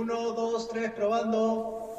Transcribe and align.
Uno, 0.00 0.30
dos, 0.30 0.68
tres, 0.68 0.92
probando. 0.92 1.90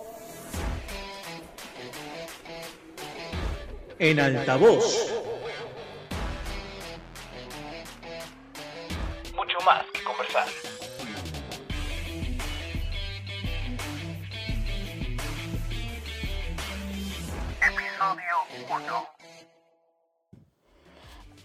En 4.00 4.22
altavoz. 4.22 5.12
Mucho 9.36 9.58
más 9.66 9.84
que 9.94 10.02
conversar. 10.06 10.48
Episodio 17.62 18.36
1. 18.88 19.09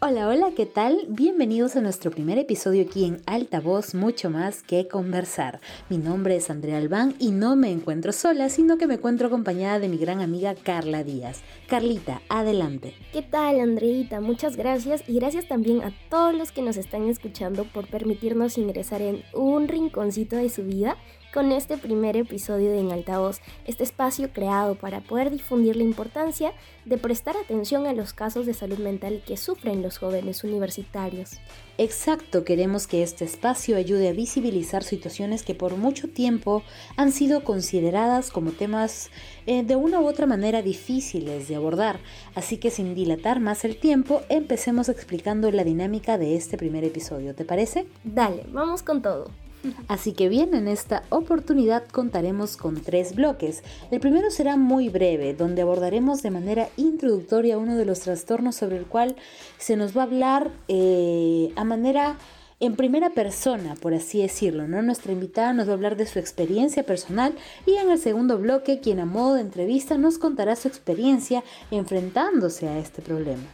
Hola, 0.07 0.29
hola, 0.29 0.51
¿qué 0.55 0.67
tal? 0.67 1.07
Bienvenidos 1.09 1.77
a 1.77 1.81
nuestro 1.81 2.11
primer 2.11 2.37
episodio 2.37 2.85
aquí 2.85 3.07
en 3.07 3.23
Altavoz, 3.25 3.95
mucho 3.95 4.29
más 4.29 4.63
que 4.63 4.87
conversar. 4.87 5.61
Mi 5.89 5.97
nombre 5.97 6.37
es 6.37 6.51
Andrea 6.51 6.77
Albán 6.77 7.15
y 7.19 7.31
no 7.31 7.57
me 7.57 7.71
encuentro 7.71 8.13
sola, 8.13 8.51
sino 8.51 8.77
que 8.77 8.87
me 8.87 8.97
encuentro 8.97 9.29
acompañada 9.29 9.79
de 9.79 9.89
mi 9.89 9.97
gran 9.97 10.21
amiga 10.21 10.55
Carla 10.57 11.05
Díaz. 11.05 11.41
Carlita, 11.69 12.21
adelante. 12.29 12.93
¿Qué 13.15 13.23
tal, 13.23 13.59
Andreita? 13.61 14.21
Muchas 14.21 14.57
gracias 14.57 15.03
y 15.09 15.15
gracias 15.15 15.49
también 15.49 15.81
a 15.81 15.91
todos 16.11 16.35
los 16.35 16.53
que 16.53 16.61
nos 16.61 16.77
están 16.77 17.09
escuchando 17.09 17.65
por 17.65 17.87
permitirnos 17.87 18.59
ingresar 18.59 19.01
en 19.01 19.23
un 19.33 19.69
rinconcito 19.69 20.37
de 20.37 20.51
su 20.51 20.65
vida 20.65 20.99
con 21.35 21.51
este 21.51 21.77
primer 21.77 22.17
episodio 22.17 22.71
de 22.71 22.79
En 22.79 22.93
Altavoz, 22.93 23.41
este 23.67 23.83
espacio 23.83 24.33
creado 24.33 24.77
para 24.77 25.01
poder 25.01 25.33
difundir 25.33 25.75
la 25.75 25.83
importancia 25.83 26.53
de 26.85 26.97
prestar 26.97 27.37
atención 27.37 27.89
a 27.89 27.93
los 27.93 28.13
casos 28.13 28.47
de 28.47 28.55
salud 28.55 28.79
mental 28.79 29.21
que 29.27 29.37
sufren 29.37 29.83
los 29.83 29.99
jóvenes 29.99 30.45
universitarios. 30.45 31.41
Exacto, 31.77 32.45
queremos 32.45 32.87
que 32.87 33.03
este 33.03 33.25
espacio 33.25 33.77
ayude 33.77 34.11
a 34.11 34.13
visibilizar 34.13 34.85
situaciones 34.85 35.43
que 35.43 35.57
por 35.57 35.77
mucho 35.77 36.07
tiempo 36.07 36.63
han 36.97 37.11
sido 37.11 37.43
consideradas 37.43 38.31
como 38.31 38.53
temas 38.53 39.11
eh, 39.47 39.65
de 39.65 39.75
una 39.75 40.01
u 40.01 40.07
otra 40.07 40.27
manera 40.27 40.63
difíciles 40.63 41.49
de 41.49 41.57
abordar. 41.57 41.99
Así 42.37 42.59
que 42.59 42.71
sin 42.71 42.95
dilatar 42.95 43.41
más 43.41 43.65
el 43.65 43.77
tiempo, 43.77 44.21
empecemos 44.29 44.89
explicando 44.89 45.51
la 45.51 45.65
dinámica 45.65 46.17
de 46.17 46.37
este 46.37 46.57
primer 46.57 46.85
episodio. 46.85 47.35
¿Te 47.35 47.45
parece? 47.45 47.87
Dale, 48.05 48.45
vamos 48.53 48.85
con 48.85 49.03
todo. 49.03 49.44
Así 49.89 50.13
que 50.13 50.29
bien, 50.29 50.55
en 50.55 50.69
esta 50.69 51.05
oportunidad 51.11 51.85
contaremos 51.89 52.57
con 52.57 52.83
tres 52.83 53.15
bloques. 53.15 53.63
El 53.91 54.01
primero 54.01 54.31
será 54.31 54.57
muy 54.57 54.89
breve, 54.89 55.35
donde 55.35 55.63
abordaremos 55.63 56.23
de 56.23 56.31
manera 56.31 56.69
introductoria 56.77 57.59
uno 57.59 57.77
de 57.77 57.85
los 57.85 58.01
trastornos 58.01 58.57
sobre 58.57 58.77
el 58.77 58.87
cual 58.87 59.17
se 59.59 59.77
nos 59.77 59.97
va 59.97 60.03
a 60.03 60.05
hablar 60.05 60.51
eh, 60.69 61.53
a 61.57 61.65
manera 61.65 62.17
en 62.61 62.77
primera 62.77 63.11
persona, 63.11 63.75
por 63.75 63.95
así 63.95 64.23
decirlo, 64.23 64.67
¿no? 64.69 64.81
Nuestra 64.81 65.13
invitada 65.13 65.53
nos 65.53 65.67
va 65.67 65.73
a 65.73 65.75
hablar 65.75 65.97
de 65.97 66.07
su 66.07 66.19
experiencia 66.19 66.85
personal 66.85 67.35
y 67.67 67.75
en 67.75 67.91
el 67.91 67.99
segundo 67.99 68.39
bloque, 68.39 68.81
quien 68.81 69.01
a 69.01 69.07
modo 69.07 69.35
de 69.35 69.43
entrevista 69.43 69.99
nos 69.99 70.19
contará 70.19 70.57
su 70.57 70.69
experiencia 70.69 71.43
enfrentándose 71.71 72.69
a 72.69 72.79
este 72.79 73.03
problema. 73.03 73.45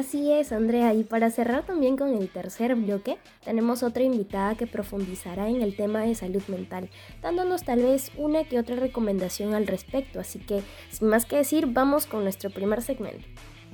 Así 0.00 0.32
es, 0.32 0.50
Andrea, 0.50 0.94
y 0.94 1.04
para 1.04 1.30
cerrar 1.30 1.66
también 1.66 1.98
con 1.98 2.14
el 2.14 2.30
tercer 2.30 2.74
bloque, 2.74 3.18
tenemos 3.44 3.82
otra 3.82 4.02
invitada 4.02 4.54
que 4.54 4.66
profundizará 4.66 5.50
en 5.50 5.60
el 5.60 5.76
tema 5.76 6.00
de 6.00 6.14
salud 6.14 6.42
mental, 6.48 6.88
dándonos 7.20 7.64
tal 7.64 7.82
vez 7.82 8.10
una 8.16 8.44
que 8.44 8.58
otra 8.58 8.76
recomendación 8.76 9.52
al 9.52 9.66
respecto, 9.66 10.18
así 10.18 10.38
que 10.38 10.62
sin 10.90 11.08
más 11.08 11.26
que 11.26 11.36
decir, 11.36 11.66
vamos 11.66 12.06
con 12.06 12.22
nuestro 12.22 12.48
primer 12.48 12.80
segmento. 12.80 13.26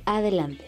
Adelante. 0.04 0.64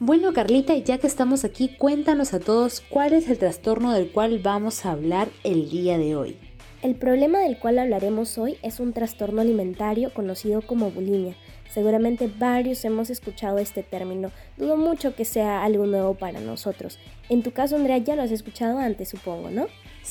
Bueno, 0.00 0.32
Carlita, 0.32 0.76
ya 0.78 0.98
que 0.98 1.06
estamos 1.06 1.44
aquí, 1.44 1.76
cuéntanos 1.78 2.34
a 2.34 2.40
todos 2.40 2.80
cuál 2.80 3.12
es 3.12 3.28
el 3.28 3.38
trastorno 3.38 3.92
del 3.92 4.10
cual 4.10 4.40
vamos 4.40 4.84
a 4.84 4.90
hablar 4.90 5.28
el 5.44 5.70
día 5.70 5.96
de 5.96 6.16
hoy. 6.16 6.47
El 6.80 6.94
problema 6.94 7.40
del 7.40 7.58
cual 7.58 7.80
hablaremos 7.80 8.38
hoy 8.38 8.56
es 8.62 8.78
un 8.78 8.92
trastorno 8.92 9.40
alimentario 9.40 10.14
conocido 10.14 10.62
como 10.62 10.92
bulimia. 10.92 11.34
Seguramente 11.68 12.30
varios 12.38 12.84
hemos 12.84 13.10
escuchado 13.10 13.58
este 13.58 13.82
término. 13.82 14.30
Dudo 14.56 14.76
mucho 14.76 15.16
que 15.16 15.24
sea 15.24 15.64
algo 15.64 15.86
nuevo 15.86 16.14
para 16.14 16.38
nosotros. 16.38 17.00
En 17.28 17.42
tu 17.42 17.50
caso, 17.50 17.74
Andrea, 17.74 17.98
ya 17.98 18.14
lo 18.14 18.22
has 18.22 18.30
escuchado 18.30 18.78
antes, 18.78 19.08
supongo, 19.08 19.50
¿no? 19.50 19.66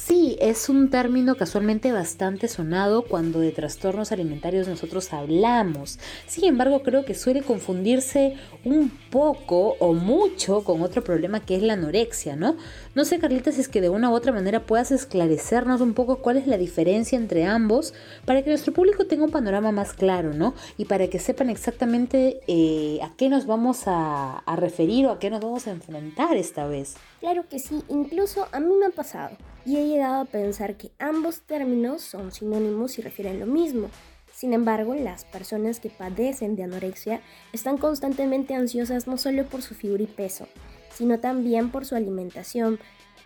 Sí, 0.05 0.37
es 0.39 0.69
un 0.69 0.89
término 0.89 1.35
casualmente 1.35 1.91
bastante 1.91 2.47
sonado 2.47 3.03
cuando 3.03 3.39
de 3.39 3.51
trastornos 3.51 4.11
alimentarios 4.11 4.67
nosotros 4.67 5.11
hablamos. 5.11 5.99
Sin 6.27 6.45
embargo, 6.45 6.83
creo 6.83 7.03
que 7.03 7.15
suele 7.15 7.41
confundirse 7.41 8.35
un 8.63 8.89
poco 9.09 9.75
o 9.79 9.93
mucho 9.93 10.63
con 10.63 10.81
otro 10.81 11.03
problema 11.03 11.41
que 11.41 11.55
es 11.55 11.63
la 11.63 11.73
anorexia, 11.73 12.35
¿no? 12.35 12.55
No 12.95 13.05
sé, 13.05 13.17
Carlita, 13.17 13.51
si 13.51 13.59
es 13.59 13.67
que 13.67 13.81
de 13.81 13.89
una 13.89 14.09
u 14.09 14.13
otra 14.13 14.31
manera 14.31 14.65
puedas 14.65 14.91
esclarecernos 14.91 15.81
un 15.81 15.93
poco 15.93 16.17
cuál 16.17 16.37
es 16.37 16.47
la 16.47 16.57
diferencia 16.57 17.17
entre 17.17 17.45
ambos 17.45 17.93
para 18.23 18.43
que 18.43 18.51
nuestro 18.51 18.73
público 18.73 19.07
tenga 19.07 19.25
un 19.25 19.31
panorama 19.31 19.71
más 19.71 19.93
claro, 19.93 20.33
¿no? 20.33 20.53
Y 20.77 20.85
para 20.85 21.07
que 21.07 21.19
sepan 21.19 21.49
exactamente 21.49 22.39
eh, 22.47 22.99
a 23.01 23.13
qué 23.17 23.29
nos 23.29 23.45
vamos 23.47 23.87
a, 23.87 24.37
a 24.37 24.55
referir 24.55 25.07
o 25.07 25.11
a 25.11 25.19
qué 25.19 25.31
nos 25.31 25.41
vamos 25.41 25.65
a 25.67 25.71
enfrentar 25.71 26.37
esta 26.37 26.67
vez. 26.67 26.95
Claro 27.19 27.45
que 27.49 27.57
sí, 27.59 27.81
incluso 27.89 28.47
a 28.51 28.59
mí 28.59 28.73
me 28.79 28.85
ha 28.85 28.91
pasado 28.91 29.35
y 29.67 29.75
he 29.75 29.85
llegado 29.85 30.21
a 30.21 30.25
pensar 30.25 30.77
que 30.77 30.91
ambos 30.97 31.41
términos 31.41 32.01
son 32.01 32.31
sinónimos 32.31 32.97
y 32.97 33.01
refieren 33.01 33.37
lo 33.37 33.45
mismo. 33.45 33.89
Sin 34.33 34.53
embargo, 34.53 34.95
las 34.95 35.25
personas 35.25 35.81
que 35.81 35.89
padecen 35.89 36.55
de 36.55 36.63
anorexia 36.63 37.19
están 37.51 37.77
constantemente 37.77 38.53
ansiosas 38.53 39.07
no 39.07 39.17
solo 39.17 39.43
por 39.45 39.61
su 39.61 39.75
figura 39.75 40.03
y 40.03 40.07
peso, 40.07 40.47
sino 40.93 41.19
también 41.19 41.69
por 41.69 41.85
su 41.85 41.95
alimentación. 41.95 42.79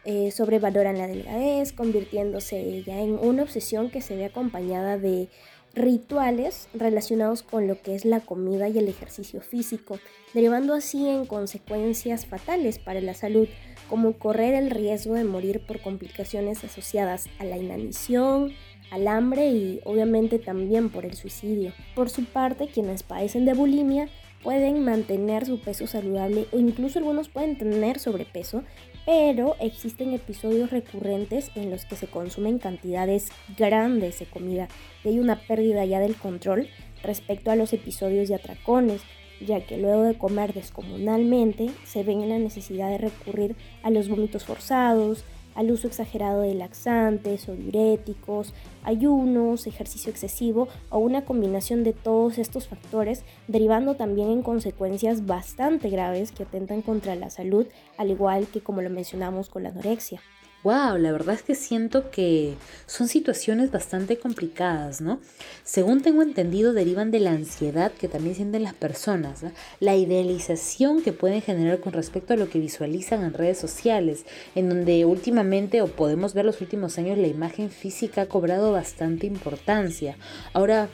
Eh, 0.04 0.32
sobrevaloran 0.32 0.98
la 0.98 1.06
delgadez, 1.06 1.74
convirtiéndose 1.74 2.82
ya 2.82 3.00
en 3.00 3.20
una 3.20 3.44
obsesión 3.44 3.92
que 3.92 4.02
se 4.02 4.16
ve 4.16 4.26
acompañada 4.26 4.98
de 4.98 5.30
rituales 5.76 6.70
relacionados 6.74 7.44
con 7.44 7.68
lo 7.68 7.80
que 7.84 7.94
es 7.94 8.04
la 8.04 8.20
comida 8.20 8.68
y 8.68 8.80
el 8.80 8.88
ejercicio 8.88 9.42
físico, 9.42 10.00
derivando 10.34 10.74
así 10.74 11.08
en 11.08 11.28
consecuencias 11.28 12.26
fatales 12.26 12.80
para 12.80 13.00
la 13.00 13.14
salud, 13.14 13.48
como 13.92 14.14
correr 14.14 14.54
el 14.54 14.70
riesgo 14.70 15.16
de 15.16 15.26
morir 15.26 15.60
por 15.60 15.82
complicaciones 15.82 16.64
asociadas 16.64 17.28
a 17.40 17.44
la 17.44 17.58
inanición, 17.58 18.54
al 18.90 19.06
hambre 19.06 19.50
y 19.50 19.82
obviamente 19.84 20.40
también 20.40 20.90
por 20.90 21.06
el 21.06 21.14
suicidio. 21.14 21.74
Por 21.94 22.10
su 22.10 22.24
parte, 22.24 22.70
quienes 22.70 23.04
padecen 23.04 23.44
de 23.44 23.54
bulimia 23.54 24.08
pueden 24.44 24.82
mantener 24.86 25.46
su 25.46 25.60
peso 25.60 25.88
saludable 25.88 26.48
o 26.54 26.60
incluso 26.60 27.00
algunos 27.00 27.28
pueden 27.28 27.58
tener 27.58 28.00
sobrepeso, 28.00 28.64
pero 29.06 29.58
existen 29.60 30.14
episodios 30.14 30.72
recurrentes 30.72 31.52
en 31.56 31.70
los 31.70 31.84
que 31.84 31.98
se 31.98 32.08
consumen 32.08 32.60
cantidades 32.60 33.28
grandes 33.58 34.20
de 34.20 34.26
comida 34.26 34.70
y 35.04 35.10
hay 35.10 35.20
una 35.20 35.36
pérdida 35.36 35.84
ya 35.84 36.00
del 36.00 36.16
control 36.16 36.70
respecto 37.04 37.52
a 37.52 37.58
los 37.58 37.74
episodios 37.74 38.30
de 38.30 38.36
atracones, 38.36 39.02
ya 39.46 39.66
que 39.66 39.78
luego 39.78 40.04
de 40.04 40.18
comer 40.18 40.54
descomunalmente 40.54 41.70
se 41.86 42.04
ven 42.04 42.22
en 42.22 42.30
la 42.30 42.40
necesidad 42.40 42.90
de 42.90 42.98
recurrir 42.98 43.56
a 43.84 43.90
los 43.90 44.10
vómitos 44.10 44.46
forzados, 44.46 45.24
al 45.56 45.72
uso 45.72 45.88
exagerado 45.88 46.42
de 46.42 46.56
laxantes 46.56 47.50
o 47.50 47.54
diuréticos, 47.54 48.54
ayunos, 48.84 49.68
ejercicio 49.68 50.10
excesivo 50.10 50.68
o 50.90 51.00
una 51.00 51.26
combinación 51.26 51.84
de 51.84 51.94
todos 51.94 52.38
estos 52.38 52.68
factores, 52.68 53.24
derivando 53.48 53.96
también 53.96 54.30
en 54.30 54.44
consecuencias 54.44 55.26
bastante 55.26 55.90
graves 55.90 56.32
que 56.32 56.44
atentan 56.44 56.82
contra 56.82 57.16
la 57.16 57.30
salud, 57.30 57.68
al 57.98 58.12
igual 58.12 58.48
que 58.48 58.62
como 58.62 58.82
lo 58.82 58.90
mencionamos 58.90 59.50
con 59.50 59.64
la 59.64 59.70
anorexia. 59.70 60.22
Wow, 60.64 61.00
la 61.00 61.12
verdad 61.12 61.34
es 61.34 61.42
que 61.42 61.56
siento 61.56 62.12
que 62.12 62.54
son 62.86 63.08
situaciones 63.08 63.72
bastante 63.72 64.20
complicadas, 64.20 65.02
¿no? 65.02 65.20
Según 65.64 66.02
tengo 66.02 66.22
entendido, 66.22 66.74
derivan 66.74 67.10
de 67.10 67.20
la 67.20 67.32
ansiedad 67.32 67.92
que 67.92 68.08
también 68.08 68.36
sienten 68.36 68.62
las 68.62 68.76
personas, 68.76 69.44
la 69.80 69.96
idealización 69.96 71.02
que 71.02 71.14
pueden 71.14 71.42
generar 71.42 71.80
con 71.80 71.94
respecto 71.94 72.36
a 72.36 72.38
lo 72.38 72.48
que 72.48 72.60
visualizan 72.60 73.24
en 73.24 73.34
redes 73.34 73.58
sociales, 73.58 74.24
en 74.54 74.70
donde 74.70 75.04
últimamente 75.06 75.82
o 75.82 75.88
podemos 75.88 76.36
ver 76.36 76.46
los 76.46 76.62
últimos 76.62 77.00
años 77.00 77.18
la 77.18 77.28
imagen 77.28 77.72
física 77.72 78.22
ha 78.22 78.26
cobrado 78.28 78.72
bastante 78.72 79.26
importancia. 79.26 80.16
Ahora, 80.54 80.90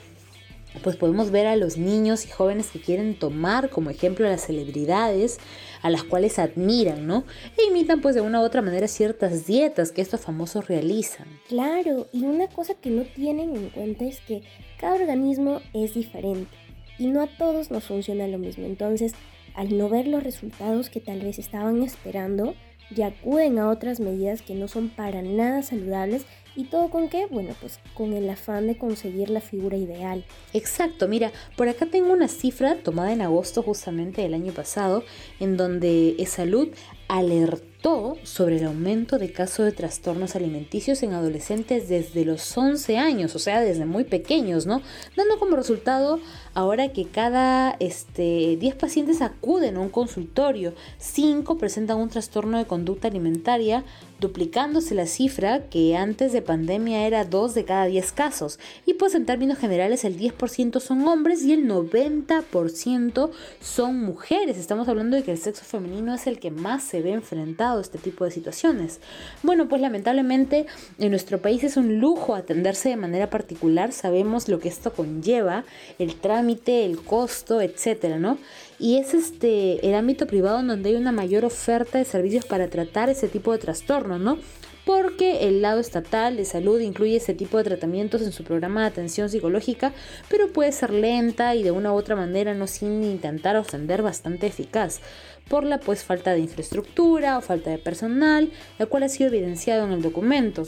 pues 0.81 0.95
podemos 0.95 1.31
ver 1.31 1.45
a 1.45 1.57
los 1.57 1.77
niños 1.77 2.25
y 2.25 2.29
jóvenes 2.29 2.67
que 2.67 2.79
quieren 2.79 3.19
tomar 3.19 3.69
como 3.69 3.89
ejemplo 3.89 4.27
a 4.27 4.29
las 4.29 4.45
celebridades 4.45 5.39
a 5.81 5.89
las 5.89 6.03
cuales 6.03 6.39
admiran, 6.39 7.07
¿no? 7.07 7.23
E 7.57 7.67
imitan 7.67 8.01
pues 8.01 8.15
de 8.15 8.21
una 8.21 8.41
u 8.41 8.43
otra 8.43 8.61
manera 8.61 8.87
ciertas 8.87 9.45
dietas 9.45 9.91
que 9.91 10.01
estos 10.01 10.21
famosos 10.21 10.67
realizan. 10.67 11.27
Claro, 11.47 12.07
y 12.11 12.23
una 12.23 12.47
cosa 12.47 12.73
que 12.75 12.89
no 12.89 13.03
tienen 13.03 13.55
en 13.55 13.69
cuenta 13.69 14.05
es 14.05 14.19
que 14.21 14.43
cada 14.79 14.95
organismo 14.95 15.61
es 15.73 15.93
diferente 15.93 16.55
y 16.99 17.07
no 17.07 17.21
a 17.21 17.27
todos 17.27 17.71
nos 17.71 17.85
funciona 17.85 18.27
lo 18.27 18.37
mismo. 18.37 18.65
Entonces, 18.65 19.13
al 19.55 19.77
no 19.77 19.89
ver 19.89 20.07
los 20.07 20.23
resultados 20.23 20.89
que 20.89 20.99
tal 20.99 21.21
vez 21.21 21.39
estaban 21.39 21.81
esperando, 21.81 22.55
ya 22.91 23.07
acuden 23.07 23.59
a 23.59 23.69
otras 23.69 23.99
medidas 23.99 24.41
que 24.41 24.53
no 24.53 24.67
son 24.67 24.89
para 24.89 25.21
nada 25.21 25.63
saludables 25.63 26.25
¿Y 26.57 26.63
todo 26.63 26.89
con 26.89 27.07
qué? 27.07 27.27
Bueno, 27.27 27.53
pues 27.61 27.79
con 27.93 28.13
el 28.13 28.27
afán 28.27 28.65
de 28.65 28.79
conseguir 28.79 29.29
la 29.29 29.41
figura 29.41 29.77
ideal. 29.77 30.25
Exacto, 30.53 31.07
mira, 31.07 31.31
por 31.55 31.69
acá 31.69 31.85
tengo 31.85 32.11
una 32.11 32.27
cifra 32.27 32.77
tomada 32.77 33.13
en 33.13 33.21
agosto 33.21 33.61
justamente 33.61 34.23
del 34.23 34.33
año 34.33 34.51
pasado, 34.53 35.03
en 35.39 35.55
donde 35.55 36.15
Salud 36.27 36.69
alertó 37.07 38.17
sobre 38.23 38.57
el 38.57 38.65
aumento 38.65 39.19
de 39.19 39.31
casos 39.31 39.65
de 39.65 39.71
trastornos 39.71 40.35
alimenticios 40.35 41.03
en 41.03 41.13
adolescentes 41.13 41.87
desde 41.87 42.25
los 42.25 42.57
11 42.57 42.97
años, 42.97 43.35
o 43.35 43.39
sea, 43.39 43.61
desde 43.61 43.85
muy 43.85 44.03
pequeños, 44.03 44.65
¿no? 44.65 44.81
Dando 45.15 45.37
como 45.37 45.55
resultado 45.55 46.19
ahora 46.53 46.93
que 46.93 47.05
cada 47.05 47.75
este, 47.79 48.57
10 48.59 48.75
pacientes 48.75 49.21
acuden 49.21 49.77
a 49.77 49.81
un 49.81 49.89
consultorio, 49.89 50.73
5 50.97 51.57
presentan 51.57 51.97
un 51.97 52.09
trastorno 52.09 52.57
de 52.57 52.65
conducta 52.65 53.07
alimentaria, 53.07 53.83
duplicándose 54.19 54.95
la 54.95 55.05
cifra 55.05 55.69
que 55.69 55.95
antes 55.95 56.31
de 56.31 56.41
pandemia 56.41 57.05
era 57.05 57.23
2 57.23 57.53
de 57.53 57.65
cada 57.65 57.85
10 57.85 58.11
casos. 58.13 58.59
Y 58.85 58.95
pues 58.95 59.13
en 59.15 59.25
términos 59.25 59.59
generales 59.59 60.03
el 60.05 60.17
10% 60.17 60.79
son 60.79 61.07
hombres 61.07 61.43
y 61.43 61.53
el 61.53 61.67
90% 61.67 63.29
son 63.61 63.99
mujeres. 64.01 64.57
Estamos 64.57 64.87
hablando 64.87 65.15
de 65.15 65.23
que 65.23 65.31
el 65.31 65.37
sexo 65.37 65.63
femenino 65.63 66.13
es 66.15 66.25
el 66.27 66.39
que 66.39 66.51
más 66.51 66.83
se 66.83 67.01
ve 67.01 67.11
enfrentado 67.11 67.77
a 67.77 67.81
este 67.81 67.97
tipo 67.97 68.25
de 68.25 68.31
situaciones. 68.31 68.99
Bueno, 69.43 69.67
pues 69.67 69.81
lamentablemente 69.81 70.65
en 70.97 71.11
nuestro 71.11 71.39
país 71.41 71.63
es 71.63 71.77
un 71.77 71.99
lujo 71.99 72.35
atenderse 72.35 72.89
de 72.89 72.97
manera 72.97 73.29
particular. 73.29 73.91
Sabemos 73.91 74.47
lo 74.47 74.59
que 74.59 74.69
esto 74.69 74.93
conlleva, 74.93 75.63
el 75.99 76.15
trámite, 76.47 76.85
el 76.85 77.01
costo, 77.01 77.61
etcétera, 77.61 78.19
¿no? 78.19 78.37
y 78.79 78.97
es 78.97 79.13
este 79.13 79.85
el 79.87 79.95
ámbito 79.95 80.27
privado 80.27 80.61
donde 80.61 80.89
hay 80.89 80.95
una 80.95 81.11
mayor 81.11 81.45
oferta 81.45 81.97
de 81.97 82.05
servicios 82.05 82.45
para 82.45 82.69
tratar 82.69 83.09
ese 83.09 83.27
tipo 83.27 83.51
de 83.51 83.57
trastornos, 83.57 84.19
¿no? 84.19 84.37
Porque 84.85 85.47
el 85.47 85.61
lado 85.61 85.81
estatal 85.81 86.37
de 86.37 86.45
salud 86.45 86.79
incluye 86.79 87.17
ese 87.17 87.33
tipo 87.33 87.57
de 87.57 87.65
tratamientos 87.65 88.21
en 88.21 88.31
su 88.31 88.43
programa 88.45 88.81
de 88.81 88.87
atención 88.87 89.29
psicológica, 89.29 89.91
pero 90.29 90.53
puede 90.53 90.71
ser 90.71 90.91
lenta 90.91 91.55
y 91.55 91.63
de 91.63 91.71
una 91.71 91.91
u 91.91 91.95
otra 91.95 92.15
manera 92.15 92.53
no 92.53 92.67
sin 92.67 93.03
intentar 93.03 93.57
ascender 93.57 94.01
bastante 94.01 94.47
eficaz 94.47 95.01
por 95.49 95.65
la 95.65 95.79
pues 95.79 96.03
falta 96.03 96.33
de 96.33 96.39
infraestructura 96.39 97.37
o 97.37 97.41
falta 97.41 97.69
de 97.69 97.79
personal, 97.79 98.49
la 98.79 98.85
cual 98.85 99.03
ha 99.03 99.09
sido 99.09 99.29
evidenciado 99.29 99.85
en 99.85 99.91
el 99.91 100.01
documento. 100.01 100.63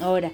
Ahora, 0.00 0.32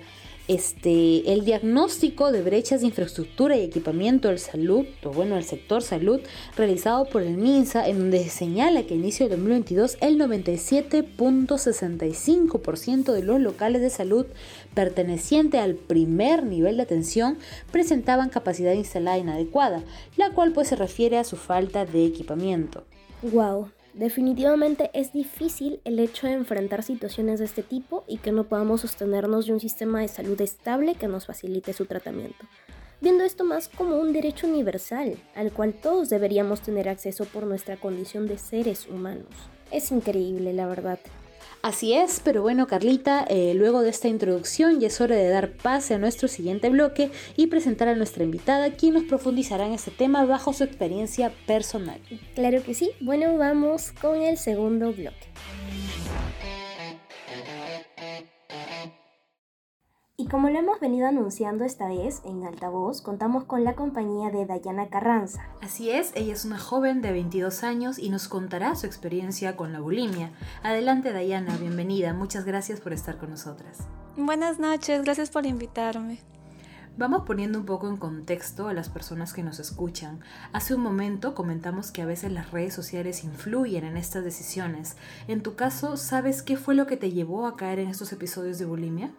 este, 0.54 1.32
el 1.32 1.44
diagnóstico 1.44 2.32
de 2.32 2.42
brechas 2.42 2.80
de 2.80 2.88
infraestructura 2.88 3.56
y 3.56 3.62
equipamiento 3.62 4.26
del 4.28 4.38
salud, 4.38 4.86
o 5.04 5.10
bueno, 5.10 5.36
el 5.36 5.44
sector 5.44 5.82
salud, 5.82 6.20
realizado 6.56 7.04
por 7.06 7.22
el 7.22 7.36
MINSA, 7.36 7.88
en 7.88 7.98
donde 7.98 8.24
se 8.24 8.30
señala 8.30 8.84
que 8.84 8.94
a 8.94 8.96
inicio 8.96 9.28
de 9.28 9.36
2022 9.36 9.98
el 10.00 10.18
97.65% 10.18 13.12
de 13.12 13.22
los 13.22 13.38
locales 13.40 13.82
de 13.82 13.90
salud 13.90 14.26
perteneciente 14.74 15.58
al 15.58 15.74
primer 15.74 16.44
nivel 16.44 16.76
de 16.76 16.82
atención 16.82 17.38
presentaban 17.70 18.28
capacidad 18.28 18.72
instalada 18.72 19.18
inadecuada, 19.18 19.82
la 20.16 20.30
cual 20.30 20.52
pues 20.52 20.68
se 20.68 20.76
refiere 20.76 21.18
a 21.18 21.24
su 21.24 21.36
falta 21.36 21.84
de 21.84 22.06
equipamiento. 22.06 22.84
Wow, 23.22 23.68
Definitivamente 23.94 24.90
es 24.94 25.12
difícil 25.12 25.80
el 25.84 25.98
hecho 25.98 26.26
de 26.26 26.32
enfrentar 26.32 26.82
situaciones 26.82 27.38
de 27.38 27.44
este 27.44 27.62
tipo 27.62 28.04
y 28.08 28.16
que 28.16 28.32
no 28.32 28.44
podamos 28.44 28.80
sostenernos 28.80 29.46
de 29.46 29.52
un 29.52 29.60
sistema 29.60 30.00
de 30.00 30.08
salud 30.08 30.40
estable 30.40 30.94
que 30.94 31.08
nos 31.08 31.26
facilite 31.26 31.74
su 31.74 31.84
tratamiento, 31.84 32.46
viendo 33.02 33.22
esto 33.22 33.44
más 33.44 33.68
como 33.68 33.96
un 33.96 34.14
derecho 34.14 34.46
universal 34.46 35.18
al 35.34 35.52
cual 35.52 35.74
todos 35.74 36.08
deberíamos 36.08 36.62
tener 36.62 36.88
acceso 36.88 37.26
por 37.26 37.44
nuestra 37.44 37.76
condición 37.76 38.26
de 38.26 38.38
seres 38.38 38.88
humanos. 38.88 39.26
Es 39.70 39.92
increíble, 39.92 40.54
la 40.54 40.66
verdad. 40.66 40.98
Así 41.62 41.92
es, 41.92 42.20
pero 42.24 42.42
bueno 42.42 42.66
Carlita, 42.66 43.24
eh, 43.28 43.54
luego 43.54 43.82
de 43.82 43.90
esta 43.90 44.08
introducción 44.08 44.80
ya 44.80 44.88
es 44.88 45.00
hora 45.00 45.14
de 45.14 45.28
dar 45.28 45.52
pase 45.52 45.94
a 45.94 45.98
nuestro 45.98 46.26
siguiente 46.26 46.68
bloque 46.70 47.12
y 47.36 47.46
presentar 47.46 47.86
a 47.86 47.94
nuestra 47.94 48.24
invitada, 48.24 48.72
quien 48.72 48.94
nos 48.94 49.04
profundizará 49.04 49.66
en 49.66 49.72
este 49.72 49.92
tema 49.92 50.24
bajo 50.24 50.52
su 50.52 50.64
experiencia 50.64 51.32
personal. 51.46 52.00
Claro 52.34 52.64
que 52.64 52.74
sí, 52.74 52.90
bueno, 53.00 53.38
vamos 53.38 53.92
con 53.92 54.20
el 54.20 54.38
segundo 54.38 54.92
bloque. 54.92 55.28
Y 60.18 60.26
como 60.26 60.50
lo 60.50 60.58
hemos 60.58 60.78
venido 60.78 61.06
anunciando 61.08 61.64
esta 61.64 61.88
vez 61.88 62.20
en 62.26 62.44
altavoz, 62.44 63.00
contamos 63.00 63.44
con 63.44 63.64
la 63.64 63.74
compañía 63.74 64.30
de 64.30 64.44
Dayana 64.44 64.88
Carranza. 64.90 65.48
Así 65.62 65.90
es, 65.90 66.12
ella 66.14 66.34
es 66.34 66.44
una 66.44 66.58
joven 66.58 67.00
de 67.00 67.12
22 67.12 67.64
años 67.64 67.98
y 67.98 68.10
nos 68.10 68.28
contará 68.28 68.74
su 68.74 68.84
experiencia 68.84 69.56
con 69.56 69.72
la 69.72 69.80
bulimia. 69.80 70.32
Adelante 70.62 71.14
Dayana, 71.14 71.56
bienvenida, 71.56 72.12
muchas 72.12 72.44
gracias 72.44 72.78
por 72.78 72.92
estar 72.92 73.16
con 73.16 73.30
nosotras. 73.30 73.86
Buenas 74.18 74.58
noches, 74.58 75.02
gracias 75.02 75.30
por 75.30 75.46
invitarme. 75.46 76.20
Vamos 76.98 77.22
poniendo 77.26 77.58
un 77.58 77.64
poco 77.64 77.88
en 77.88 77.96
contexto 77.96 78.68
a 78.68 78.74
las 78.74 78.90
personas 78.90 79.32
que 79.32 79.42
nos 79.42 79.60
escuchan. 79.60 80.20
Hace 80.52 80.74
un 80.74 80.82
momento 80.82 81.34
comentamos 81.34 81.90
que 81.90 82.02
a 82.02 82.06
veces 82.06 82.32
las 82.32 82.50
redes 82.50 82.74
sociales 82.74 83.24
influyen 83.24 83.84
en 83.84 83.96
estas 83.96 84.24
decisiones. 84.24 84.98
En 85.26 85.42
tu 85.42 85.54
caso, 85.54 85.96
¿sabes 85.96 86.42
qué 86.42 86.58
fue 86.58 86.74
lo 86.74 86.86
que 86.86 86.98
te 86.98 87.10
llevó 87.12 87.46
a 87.46 87.56
caer 87.56 87.78
en 87.78 87.88
estos 87.88 88.12
episodios 88.12 88.58
de 88.58 88.66
bulimia? 88.66 89.14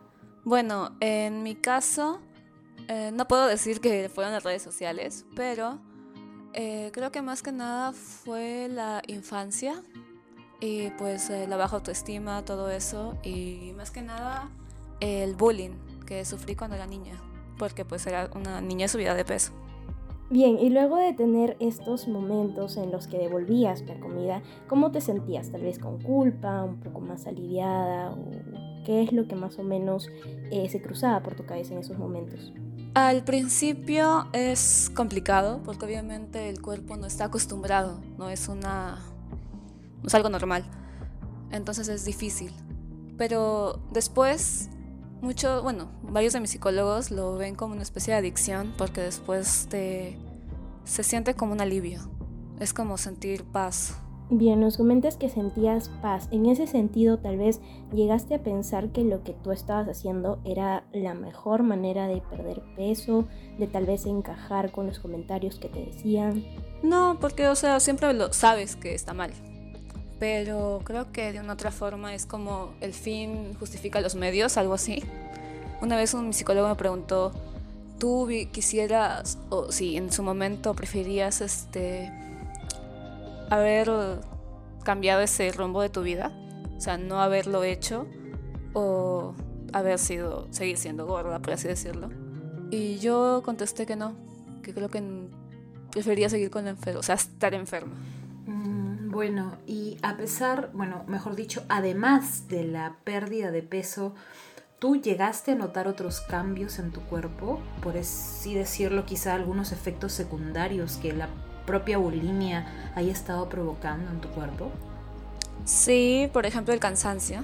Bueno, 0.45 0.91
en 0.99 1.41
mi 1.41 1.55
caso, 1.55 2.19
eh, 2.89 3.11
no 3.13 3.27
puedo 3.27 3.47
decir 3.47 3.79
que 3.79 4.09
fueron 4.09 4.33
las 4.33 4.43
redes 4.43 4.61
sociales, 4.61 5.25
pero 5.35 5.79
eh, 6.53 6.91
creo 6.93 7.11
que 7.13 7.21
más 7.21 7.41
que 7.41 7.53
nada 7.53 7.93
fue 7.93 8.67
la 8.69 9.01
infancia 9.07 9.81
y 10.59 10.89
pues 10.91 11.29
eh, 11.29 11.47
la 11.47 11.55
baja 11.55 11.77
autoestima, 11.77 12.43
todo 12.43 12.69
eso, 12.69 13.17
y 13.23 13.71
más 13.77 13.89
que 13.89 14.01
nada 14.01 14.49
el 14.99 15.35
bullying 15.35 15.71
que 16.05 16.25
sufrí 16.25 16.55
cuando 16.55 16.75
era 16.75 16.87
niña, 16.87 17.15
porque 17.57 17.85
pues 17.85 18.05
era 18.05 18.29
una 18.35 18.59
niña 18.59 18.89
subida 18.89 19.15
de 19.15 19.23
peso. 19.23 19.53
Bien, 20.29 20.57
y 20.59 20.69
luego 20.69 20.97
de 20.97 21.13
tener 21.13 21.55
estos 21.61 22.07
momentos 22.09 22.75
en 22.75 22.91
los 22.91 23.07
que 23.07 23.17
devolvías 23.17 23.81
la 23.83 23.97
comida, 23.99 24.41
¿cómo 24.67 24.91
te 24.91 24.99
sentías? 24.99 25.51
Tal 25.51 25.61
vez 25.61 25.79
con 25.79 26.01
culpa, 26.01 26.63
un 26.63 26.81
poco 26.81 26.99
más 26.99 27.27
aliviada 27.27 28.11
o 28.11 28.72
¿Qué 28.85 29.03
es 29.03 29.11
lo 29.13 29.27
que 29.27 29.35
más 29.35 29.57
o 29.59 29.63
menos 29.63 30.09
eh, 30.51 30.67
se 30.69 30.81
cruzaba 30.81 31.21
por 31.21 31.35
tu 31.35 31.45
cabeza 31.45 31.73
en 31.73 31.79
esos 31.79 31.97
momentos? 31.97 32.53
Al 32.93 33.23
principio 33.23 34.27
es 34.33 34.91
complicado 34.93 35.61
porque 35.63 35.85
obviamente 35.85 36.49
el 36.49 36.61
cuerpo 36.61 36.95
no 36.95 37.07
está 37.07 37.25
acostumbrado, 37.25 37.99
no 38.17 38.29
es 38.29 38.47
una 38.47 38.99
no 40.01 40.07
es 40.07 40.13
algo 40.13 40.29
normal. 40.29 40.65
Entonces 41.51 41.87
es 41.87 42.05
difícil. 42.05 42.51
Pero 43.17 43.79
después 43.91 44.69
mucho, 45.21 45.63
bueno, 45.63 45.87
varios 46.03 46.33
de 46.33 46.41
mis 46.41 46.49
psicólogos 46.49 47.09
lo 47.09 47.37
ven 47.37 47.55
como 47.55 47.73
una 47.73 47.83
especie 47.83 48.13
de 48.13 48.19
adicción 48.19 48.73
porque 48.77 49.01
después 49.01 49.67
te 49.69 50.17
se 50.83 51.03
siente 51.03 51.33
como 51.33 51.53
un 51.53 51.61
alivio. 51.61 52.01
Es 52.59 52.73
como 52.73 52.97
sentir 52.97 53.45
paz, 53.45 53.95
Bien, 54.29 54.59
nos 54.59 54.77
comentas 54.77 55.17
que 55.17 55.29
sentías 55.29 55.89
paz. 56.01 56.27
En 56.31 56.45
ese 56.45 56.65
sentido, 56.65 57.19
tal 57.19 57.37
vez 57.37 57.59
llegaste 57.93 58.35
a 58.35 58.43
pensar 58.43 58.89
que 58.89 59.03
lo 59.03 59.23
que 59.23 59.33
tú 59.33 59.51
estabas 59.51 59.87
haciendo 59.87 60.39
era 60.45 60.85
la 60.91 61.13
mejor 61.13 61.61
manera 61.63 62.07
de 62.07 62.21
perder 62.21 62.63
peso, 62.75 63.25
de 63.59 63.67
tal 63.67 63.85
vez 63.85 64.05
encajar 64.05 64.71
con 64.71 64.87
los 64.87 64.99
comentarios 64.99 65.59
que 65.59 65.69
te 65.69 65.85
decían. 65.85 66.43
No, 66.81 67.17
porque, 67.19 67.47
o 67.47 67.55
sea, 67.55 67.79
siempre 67.79 68.13
lo 68.13 68.31
sabes 68.33 68.75
que 68.75 68.95
está 68.95 69.13
mal. 69.13 69.31
Pero 70.19 70.81
creo 70.83 71.11
que 71.11 71.33
de 71.33 71.39
una 71.39 71.53
otra 71.53 71.69
forma 71.69 72.15
es 72.15 72.25
como 72.25 72.73
el 72.79 72.93
fin 72.93 73.53
justifica 73.59 73.99
los 73.99 74.15
medios, 74.15 74.57
algo 74.57 74.73
así. 74.73 75.03
Una 75.81 75.97
vez 75.97 76.13
un 76.13 76.31
psicólogo 76.31 76.69
me 76.69 76.75
preguntó, 76.75 77.33
¿tú 77.99 78.29
quisieras, 78.51 79.37
o 79.49 79.71
si 79.71 79.97
en 79.97 80.11
su 80.11 80.23
momento 80.23 80.73
preferías 80.73 81.41
este 81.41 82.09
haber 83.49 83.89
cambiado 84.83 85.21
ese 85.21 85.51
rumbo 85.51 85.81
de 85.81 85.89
tu 85.89 86.01
vida, 86.03 86.31
o 86.75 86.81
sea, 86.81 86.97
no 86.97 87.21
haberlo 87.21 87.63
hecho 87.63 88.07
o 88.73 89.35
haber 89.71 89.99
sido, 89.99 90.47
seguir 90.51 90.77
siendo 90.77 91.05
gorda, 91.05 91.39
por 91.39 91.53
así 91.53 91.67
decirlo. 91.67 92.09
Y 92.69 92.97
yo 92.99 93.41
contesté 93.43 93.85
que 93.85 93.95
no, 93.95 94.15
que 94.61 94.73
creo 94.73 94.89
que 94.89 95.03
prefería 95.91 96.29
seguir 96.29 96.49
con 96.49 96.65
la 96.65 96.71
enfermedad, 96.71 96.99
o 96.99 97.03
sea, 97.03 97.15
estar 97.15 97.53
enferma. 97.53 97.93
Mm, 98.45 99.11
bueno, 99.11 99.57
y 99.67 99.97
a 100.01 100.17
pesar, 100.17 100.71
bueno, 100.73 101.03
mejor 101.07 101.35
dicho, 101.35 101.63
además 101.69 102.47
de 102.47 102.63
la 102.63 102.97
pérdida 103.03 103.51
de 103.51 103.61
peso, 103.61 104.15
¿tú 104.79 104.95
llegaste 104.95 105.51
a 105.51 105.55
notar 105.55 105.87
otros 105.87 106.21
cambios 106.21 106.79
en 106.79 106.91
tu 106.91 107.01
cuerpo? 107.01 107.59
Por 107.81 107.97
así 107.97 108.55
decirlo, 108.55 109.05
quizá 109.05 109.35
algunos 109.35 109.71
efectos 109.71 110.13
secundarios 110.13 110.97
que 110.97 111.13
la 111.13 111.29
propia 111.65 111.97
bulimia 111.97 112.91
haya 112.95 113.11
estado 113.11 113.49
provocando 113.49 114.11
en 114.11 114.21
tu 114.21 114.29
cuerpo? 114.29 114.71
Sí, 115.65 116.29
por 116.33 116.45
ejemplo 116.45 116.73
el 116.73 116.79
cansancio. 116.79 117.43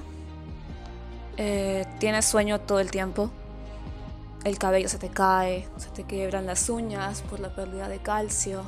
Eh, 1.36 1.86
tienes 1.98 2.26
sueño 2.26 2.60
todo 2.60 2.80
el 2.80 2.90
tiempo. 2.90 3.30
El 4.44 4.58
cabello 4.58 4.88
se 4.88 4.98
te 4.98 5.08
cae, 5.08 5.68
se 5.76 5.88
te 5.90 6.04
quiebran 6.04 6.46
las 6.46 6.68
uñas 6.70 7.22
por 7.22 7.40
la 7.40 7.54
pérdida 7.54 7.88
de 7.88 7.98
calcio. 7.98 8.62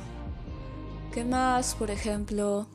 ¿Qué 1.13 1.23
más? 1.23 1.75
Por 1.75 1.91
ejemplo, 1.91 2.67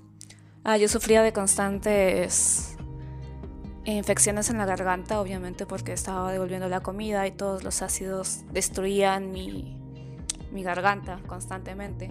ah, 0.64 0.76
yo 0.76 0.88
sufría 0.88 1.22
de 1.22 1.32
constantes 1.32 2.76
infecciones 3.84 4.50
en 4.50 4.58
la 4.58 4.66
garganta, 4.66 5.20
obviamente 5.20 5.64
porque 5.64 5.92
estaba 5.92 6.30
devolviendo 6.30 6.68
la 6.68 6.80
comida 6.80 7.26
y 7.26 7.32
todos 7.32 7.64
los 7.64 7.82
ácidos 7.82 8.40
destruían 8.52 9.32
mi, 9.32 9.78
mi 10.52 10.62
garganta 10.62 11.20
constantemente. 11.26 12.10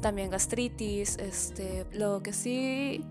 También 0.00 0.30
gastritis, 0.30 1.16
este, 1.18 1.86
lo 1.92 2.22
que 2.22 2.32
sí 2.32 3.04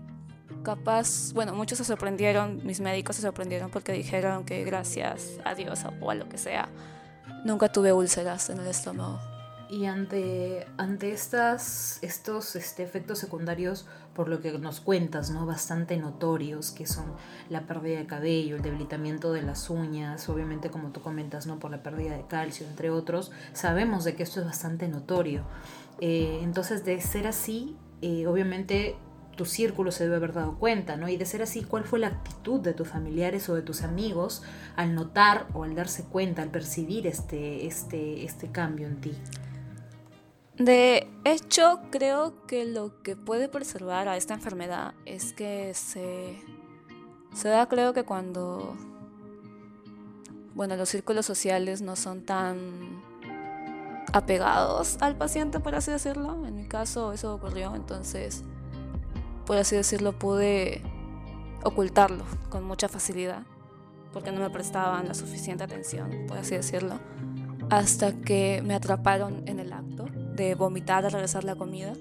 capaz, 0.62 1.32
bueno, 1.34 1.54
muchos 1.54 1.78
se 1.78 1.84
sorprendieron, 1.84 2.64
mis 2.64 2.80
médicos 2.80 3.16
se 3.16 3.22
sorprendieron 3.22 3.70
porque 3.70 3.92
dijeron 3.92 4.44
que 4.44 4.64
gracias 4.64 5.38
a 5.44 5.54
Dios 5.54 5.80
o 6.00 6.10
a 6.10 6.14
lo 6.14 6.28
que 6.28 6.38
sea, 6.38 6.68
nunca 7.44 7.70
tuve 7.70 7.92
úlceras 7.92 8.50
en 8.50 8.58
el 8.60 8.66
estómago. 8.66 9.18
Y 9.70 9.84
ante, 9.84 10.66
ante 10.78 11.12
estas, 11.12 11.98
estos 12.00 12.56
este, 12.56 12.82
efectos 12.82 13.18
secundarios, 13.18 13.86
por 14.14 14.28
lo 14.28 14.40
que 14.40 14.58
nos 14.58 14.80
cuentas, 14.80 15.30
¿no? 15.30 15.44
Bastante 15.44 15.98
notorios, 15.98 16.70
que 16.70 16.86
son 16.86 17.04
la 17.50 17.66
pérdida 17.66 17.98
de 17.98 18.06
cabello, 18.06 18.56
el 18.56 18.62
debilitamiento 18.62 19.30
de 19.30 19.42
las 19.42 19.68
uñas, 19.68 20.26
obviamente 20.30 20.70
como 20.70 20.88
tú 20.88 21.02
comentas, 21.02 21.46
¿no? 21.46 21.58
Por 21.58 21.70
la 21.70 21.82
pérdida 21.82 22.16
de 22.16 22.26
calcio, 22.26 22.66
entre 22.66 22.88
otros, 22.88 23.30
sabemos 23.52 24.04
de 24.04 24.16
que 24.16 24.22
esto 24.22 24.40
es 24.40 24.46
bastante 24.46 24.88
notorio. 24.88 25.44
Eh, 26.00 26.40
entonces, 26.42 26.84
de 26.84 27.00
ser 27.00 27.26
así, 27.26 27.76
eh, 28.02 28.26
obviamente 28.26 28.96
tu 29.38 29.44
círculo 29.44 29.92
se 29.92 30.04
debe 30.04 30.16
haber 30.16 30.32
dado 30.32 30.58
cuenta, 30.58 30.96
¿no? 30.96 31.08
Y 31.08 31.16
de 31.16 31.24
ser 31.24 31.42
así, 31.42 31.62
¿cuál 31.62 31.84
fue 31.84 32.00
la 32.00 32.08
actitud 32.08 32.60
de 32.60 32.74
tus 32.74 32.88
familiares 32.88 33.48
o 33.48 33.54
de 33.54 33.62
tus 33.62 33.82
amigos 33.82 34.42
al 34.74 34.94
notar 34.94 35.46
o 35.54 35.62
al 35.62 35.76
darse 35.76 36.04
cuenta, 36.04 36.42
al 36.42 36.50
percibir 36.50 37.06
este, 37.06 37.66
este, 37.66 38.24
este 38.24 38.50
cambio 38.50 38.88
en 38.88 39.00
ti? 39.00 39.12
De 40.58 41.06
hecho, 41.24 41.80
creo 41.90 42.44
que 42.46 42.64
lo 42.64 43.00
que 43.02 43.14
puede 43.14 43.48
preservar 43.48 44.08
a 44.08 44.16
esta 44.16 44.34
enfermedad 44.34 44.92
es 45.06 45.32
que 45.32 45.72
se, 45.72 46.36
se 47.32 47.48
da, 47.48 47.68
creo 47.68 47.92
que 47.92 48.02
cuando, 48.02 48.76
bueno, 50.56 50.74
los 50.74 50.88
círculos 50.88 51.26
sociales 51.26 51.80
no 51.80 51.94
son 51.94 52.22
tan 52.22 53.00
apegados 54.12 54.98
al 55.00 55.16
paciente, 55.16 55.60
por 55.60 55.74
así 55.74 55.90
decirlo. 55.90 56.46
En 56.46 56.54
mi 56.54 56.66
caso 56.66 57.12
eso 57.12 57.34
ocurrió, 57.34 57.74
entonces 57.74 58.44
por 59.48 59.56
así 59.56 59.76
decirlo, 59.76 60.12
pude 60.12 60.82
ocultarlo 61.64 62.22
con 62.50 62.64
mucha 62.64 62.86
facilidad, 62.86 63.44
porque 64.12 64.30
no 64.30 64.40
me 64.40 64.50
prestaban 64.50 65.08
la 65.08 65.14
suficiente 65.14 65.64
atención, 65.64 66.26
por 66.28 66.36
así 66.36 66.54
decirlo, 66.54 66.96
hasta 67.70 68.12
que 68.12 68.62
me 68.62 68.74
atraparon 68.74 69.42
en 69.46 69.58
el 69.58 69.72
acto 69.72 70.04
de 70.34 70.54
vomitar 70.54 71.06
al 71.06 71.12
regresar 71.12 71.44
la 71.44 71.54
comida. 71.56 71.94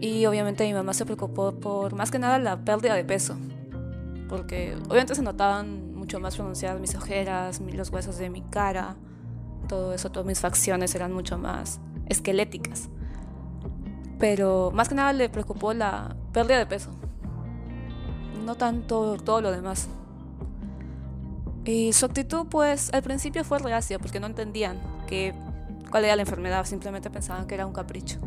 Y 0.00 0.24
obviamente 0.26 0.64
mi 0.64 0.72
mamá 0.72 0.94
se 0.94 1.04
preocupó 1.04 1.50
por 1.50 1.96
más 1.96 2.12
que 2.12 2.20
nada 2.20 2.38
la 2.38 2.64
pérdida 2.64 2.94
de 2.94 3.04
peso, 3.04 3.36
porque 4.28 4.76
obviamente 4.84 5.16
se 5.16 5.22
notaban 5.22 5.96
mucho 5.96 6.20
más 6.20 6.36
pronunciadas 6.36 6.80
mis 6.80 6.94
ojeras, 6.94 7.60
los 7.60 7.90
huesos 7.90 8.18
de 8.18 8.30
mi 8.30 8.42
cara, 8.42 8.94
todo 9.68 9.92
eso, 9.92 10.10
todas 10.10 10.26
mis 10.26 10.40
facciones 10.40 10.94
eran 10.94 11.12
mucho 11.12 11.38
más 11.38 11.80
esqueléticas 12.06 12.88
pero 14.20 14.70
más 14.72 14.88
que 14.88 14.94
nada 14.94 15.12
le 15.12 15.28
preocupó 15.30 15.72
la 15.72 16.14
pérdida 16.32 16.58
de 16.58 16.66
peso, 16.66 16.90
no 18.44 18.54
tanto 18.54 19.16
todo 19.16 19.40
lo 19.40 19.50
demás. 19.50 19.88
Y 21.64 21.92
su 21.92 22.06
actitud, 22.06 22.46
pues, 22.48 22.92
al 22.92 23.02
principio 23.02 23.44
fue 23.44 23.58
reacia 23.58 23.98
porque 23.98 24.20
no 24.20 24.26
entendían 24.26 24.78
que, 25.06 25.32
cuál 25.90 26.04
era 26.04 26.16
la 26.16 26.22
enfermedad, 26.22 26.64
simplemente 26.66 27.10
pensaban 27.10 27.46
que 27.46 27.54
era 27.54 27.66
un 27.66 27.72
capricho. 27.72 28.18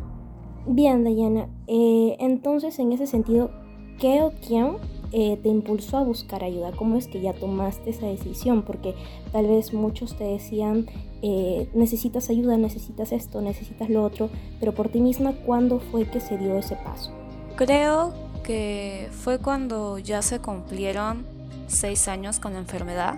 Bien, 0.66 1.04
Dayana, 1.04 1.48
eh, 1.68 2.16
entonces 2.18 2.78
en 2.78 2.92
ese 2.92 3.06
sentido, 3.06 3.50
¿qué 3.98 4.22
o 4.22 4.32
quién 4.46 4.76
te 5.12 5.48
impulsó 5.48 5.98
a 5.98 6.02
buscar 6.02 6.42
ayuda? 6.42 6.72
¿Cómo 6.72 6.96
es 6.96 7.06
que 7.06 7.20
ya 7.20 7.34
tomaste 7.34 7.90
esa 7.90 8.06
decisión? 8.06 8.62
Porque 8.62 8.96
tal 9.30 9.46
vez 9.46 9.72
muchos 9.72 10.16
te 10.16 10.24
decían, 10.24 10.86
eh, 11.26 11.70
necesitas 11.72 12.28
ayuda, 12.28 12.58
necesitas 12.58 13.10
esto, 13.10 13.40
necesitas 13.40 13.88
lo 13.88 14.04
otro, 14.04 14.28
pero 14.60 14.74
por 14.74 14.90
ti 14.90 15.00
misma, 15.00 15.32
¿cuándo 15.32 15.80
fue 15.80 16.04
que 16.04 16.20
se 16.20 16.36
dio 16.36 16.58
ese 16.58 16.76
paso? 16.76 17.12
Creo 17.56 18.12
que 18.42 19.08
fue 19.10 19.38
cuando 19.38 19.98
ya 19.98 20.20
se 20.20 20.40
cumplieron 20.40 21.24
seis 21.66 22.08
años 22.08 22.40
con 22.40 22.52
la 22.52 22.58
enfermedad, 22.58 23.14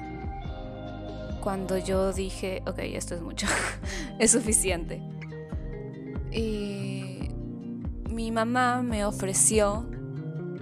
cuando 1.42 1.78
yo 1.78 2.12
dije, 2.12 2.62
ok, 2.68 2.78
esto 2.78 3.16
es 3.16 3.22
mucho, 3.22 3.48
es 4.20 4.30
suficiente. 4.30 5.02
Y 6.30 7.28
mi 8.08 8.30
mamá 8.30 8.82
me 8.82 9.04
ofreció 9.04 9.84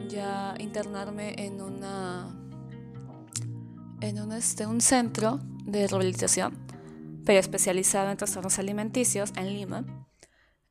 ya 0.09 0.55
internarme 0.59 1.35
en 1.37 1.61
una 1.61 2.35
en 4.01 4.19
un, 4.19 4.33
este, 4.33 4.67
un 4.67 4.81
centro 4.81 5.41
de 5.67 5.87
rehabilitación, 5.87 6.64
pero 7.25 7.39
especializado 7.39 8.11
en 8.11 8.17
trastornos 8.17 8.59
alimenticios 8.59 9.33
en 9.37 9.55
Lima. 9.55 9.85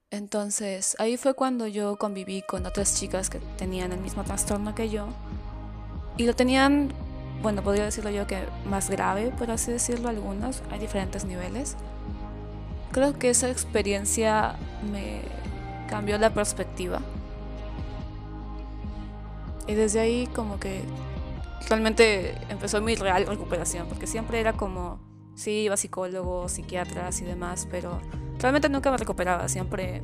Entonces 0.09 0.95
ahí 0.99 1.17
fue 1.17 1.33
cuando 1.33 1.67
yo 1.67 1.97
conviví 1.97 2.43
con 2.43 2.65
otras 2.65 2.99
chicas 2.99 3.29
que 3.29 3.39
tenían 3.57 3.91
el 3.91 3.99
mismo 3.99 4.23
trastorno 4.23 4.75
que 4.75 4.89
yo 4.89 5.07
y 6.17 6.25
lo 6.25 6.35
tenían, 6.35 6.93
bueno, 7.41 7.63
podría 7.63 7.85
decirlo 7.85 8.11
yo 8.11 8.27
que 8.27 8.43
más 8.65 8.89
grave, 8.89 9.31
por 9.31 9.49
así 9.49 9.71
decirlo, 9.71 10.09
algunos, 10.09 10.61
hay 10.69 10.79
diferentes 10.79 11.25
niveles. 11.25 11.75
Creo 12.91 13.17
que 13.17 13.31
esa 13.31 13.49
experiencia 13.49 14.55
me 14.91 15.21
cambió 15.89 16.17
la 16.19 16.31
perspectiva 16.31 17.01
y 19.67 19.73
desde 19.73 19.99
ahí 19.99 20.27
como 20.27 20.59
que 20.59 20.81
realmente 21.69 22.35
empezó 22.49 22.81
mi 22.81 22.95
real 22.95 23.25
recuperación, 23.25 23.87
porque 23.87 24.07
siempre 24.07 24.39
era 24.39 24.53
como, 24.53 24.99
sí, 25.35 25.63
iba 25.63 25.73
a 25.73 25.77
psicólogos, 25.77 26.53
psiquiatras 26.53 27.21
y 27.21 27.25
demás, 27.25 27.67
pero 27.69 27.99
realmente 28.39 28.69
nunca 28.69 28.91
me 28.91 28.97
recuperaba, 28.97 29.47
siempre 29.47 30.01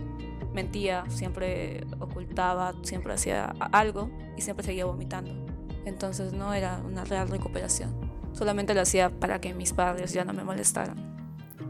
mentía, 0.53 1.03
siempre 1.09 1.85
ocultaba, 1.99 2.73
siempre 2.83 3.13
hacía 3.13 3.53
algo 3.71 4.09
y 4.37 4.41
siempre 4.41 4.65
seguía 4.65 4.85
vomitando. 4.85 5.31
Entonces 5.85 6.33
no 6.33 6.53
era 6.53 6.81
una 6.85 7.03
real 7.03 7.29
recuperación, 7.29 7.95
solamente 8.33 8.73
lo 8.73 8.81
hacía 8.81 9.09
para 9.09 9.39
que 9.39 9.53
mis 9.53 9.73
padres 9.73 10.13
ya 10.13 10.25
no 10.25 10.33
me 10.33 10.43
molestaran. 10.43 11.09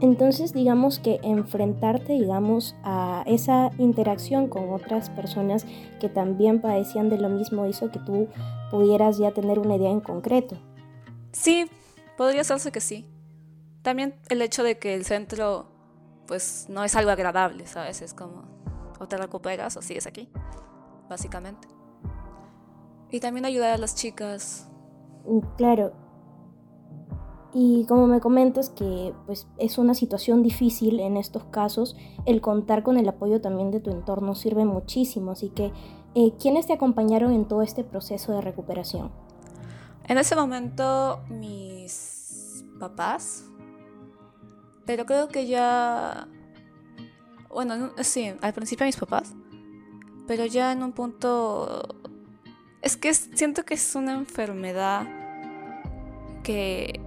Entonces, 0.00 0.54
digamos 0.54 0.98
que 0.98 1.20
enfrentarte, 1.22 2.14
digamos, 2.14 2.74
a 2.84 3.22
esa 3.26 3.70
interacción 3.76 4.48
con 4.48 4.70
otras 4.70 5.10
personas 5.10 5.66
que 6.00 6.08
también 6.08 6.62
padecían 6.62 7.10
de 7.10 7.18
lo 7.18 7.28
mismo 7.28 7.66
hizo 7.66 7.90
que 7.90 7.98
tú 7.98 8.28
pudieras 8.70 9.18
ya 9.18 9.32
tener 9.32 9.58
una 9.58 9.76
idea 9.76 9.90
en 9.90 10.00
concreto. 10.00 10.56
Sí, 11.32 11.66
podría 12.16 12.44
serse 12.44 12.72
que 12.72 12.80
sí. 12.80 13.06
También 13.82 14.14
el 14.28 14.42
hecho 14.42 14.62
de 14.62 14.78
que 14.78 14.94
el 14.94 15.04
centro, 15.04 15.66
pues, 16.26 16.66
no 16.68 16.84
es 16.84 16.94
algo 16.96 17.10
agradable, 17.10 17.66
¿sabes? 17.66 18.02
Es 18.02 18.14
como, 18.14 18.44
o 18.98 19.08
te 19.08 19.16
recuperas 19.16 19.76
o 19.76 19.82
sigues 19.82 20.06
aquí, 20.06 20.28
básicamente. 21.08 21.68
Y 23.10 23.20
también 23.20 23.44
ayudar 23.44 23.70
a 23.70 23.78
las 23.78 23.94
chicas. 23.94 24.68
Mm, 25.26 25.40
claro, 25.56 25.92
y 27.52 27.84
como 27.86 28.06
me 28.06 28.20
comentas 28.20 28.70
que 28.70 29.12
pues, 29.26 29.48
es 29.58 29.78
una 29.78 29.94
situación 29.94 30.42
difícil 30.42 31.00
en 31.00 31.16
estos 31.16 31.44
casos, 31.44 31.96
el 32.24 32.40
contar 32.40 32.82
con 32.82 32.96
el 32.96 33.08
apoyo 33.08 33.40
también 33.40 33.72
de 33.72 33.80
tu 33.80 33.90
entorno 33.90 34.34
sirve 34.34 34.64
muchísimo. 34.64 35.32
Así 35.32 35.48
que, 35.48 35.72
eh, 36.14 36.32
¿quiénes 36.40 36.66
te 36.66 36.74
acompañaron 36.74 37.32
en 37.32 37.46
todo 37.46 37.62
este 37.62 37.82
proceso 37.82 38.32
de 38.32 38.40
recuperación? 38.40 39.10
En 40.06 40.18
ese 40.18 40.36
momento 40.36 41.20
mis 41.28 42.64
papás, 42.78 43.49
pero 44.86 45.06
creo 45.06 45.28
que 45.28 45.46
ya, 45.46 46.28
bueno, 47.48 47.92
sí, 48.02 48.32
al 48.40 48.52
principio 48.52 48.86
mis 48.86 48.96
papás, 48.96 49.34
pero 50.26 50.46
ya 50.46 50.72
en 50.72 50.82
un 50.82 50.92
punto, 50.92 51.82
es 52.82 52.96
que 52.96 53.12
siento 53.14 53.64
que 53.64 53.74
es 53.74 53.94
una 53.94 54.12
enfermedad 54.12 55.06
que 56.42 57.00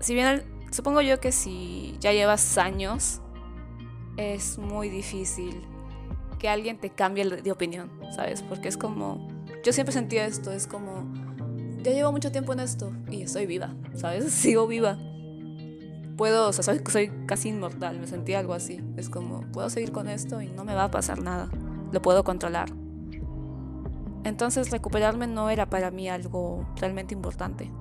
si 0.00 0.14
bien 0.14 0.42
supongo 0.70 1.00
yo 1.00 1.20
que 1.20 1.32
si 1.32 1.96
ya 2.00 2.12
llevas 2.12 2.58
años, 2.58 3.20
es 4.16 4.58
muy 4.58 4.88
difícil 4.88 5.62
que 6.38 6.48
alguien 6.48 6.78
te 6.78 6.90
cambie 6.90 7.24
de 7.24 7.52
opinión, 7.52 7.90
¿sabes? 8.14 8.42
Porque 8.42 8.68
es 8.68 8.76
como, 8.76 9.28
yo 9.64 9.72
siempre 9.72 9.92
sentía 9.92 10.26
esto, 10.26 10.50
es 10.50 10.66
como, 10.66 11.06
ya 11.82 11.92
llevo 11.92 12.10
mucho 12.10 12.32
tiempo 12.32 12.52
en 12.52 12.60
esto 12.60 12.92
y 13.10 13.22
estoy 13.22 13.46
viva, 13.46 13.74
¿sabes? 13.94 14.24
Sigo 14.32 14.66
viva. 14.66 14.98
Puedo, 16.22 16.50
o 16.50 16.52
sea, 16.52 16.62
soy, 16.62 16.80
soy 16.88 17.10
casi 17.26 17.48
inmortal, 17.48 17.98
me 17.98 18.06
sentía 18.06 18.38
algo 18.38 18.54
así. 18.54 18.80
Es 18.96 19.10
como, 19.10 19.40
puedo 19.50 19.68
seguir 19.70 19.90
con 19.90 20.06
esto 20.08 20.40
y 20.40 20.46
no 20.46 20.62
me 20.62 20.72
va 20.72 20.84
a 20.84 20.90
pasar 20.92 21.20
nada, 21.20 21.48
lo 21.90 22.00
puedo 22.00 22.22
controlar. 22.22 22.68
Entonces 24.22 24.70
recuperarme 24.70 25.26
no 25.26 25.50
era 25.50 25.68
para 25.68 25.90
mí 25.90 26.08
algo 26.08 26.64
realmente 26.76 27.12
importante. 27.12 27.72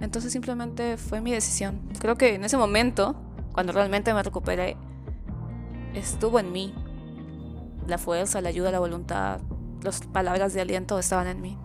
Entonces 0.00 0.32
simplemente 0.32 0.96
fue 0.96 1.20
mi 1.20 1.30
decisión. 1.30 1.88
Creo 2.00 2.16
que 2.16 2.34
en 2.34 2.42
ese 2.42 2.56
momento, 2.56 3.14
cuando 3.52 3.72
realmente 3.72 4.12
me 4.12 4.24
recuperé, 4.24 4.76
estuvo 5.94 6.40
en 6.40 6.50
mí. 6.50 6.74
La 7.86 7.98
fuerza, 7.98 8.40
la 8.40 8.48
ayuda, 8.48 8.72
la 8.72 8.80
voluntad, 8.80 9.40
las 9.84 10.00
palabras 10.00 10.52
de 10.52 10.62
aliento 10.62 10.98
estaban 10.98 11.28
en 11.28 11.40
mí. 11.40 11.56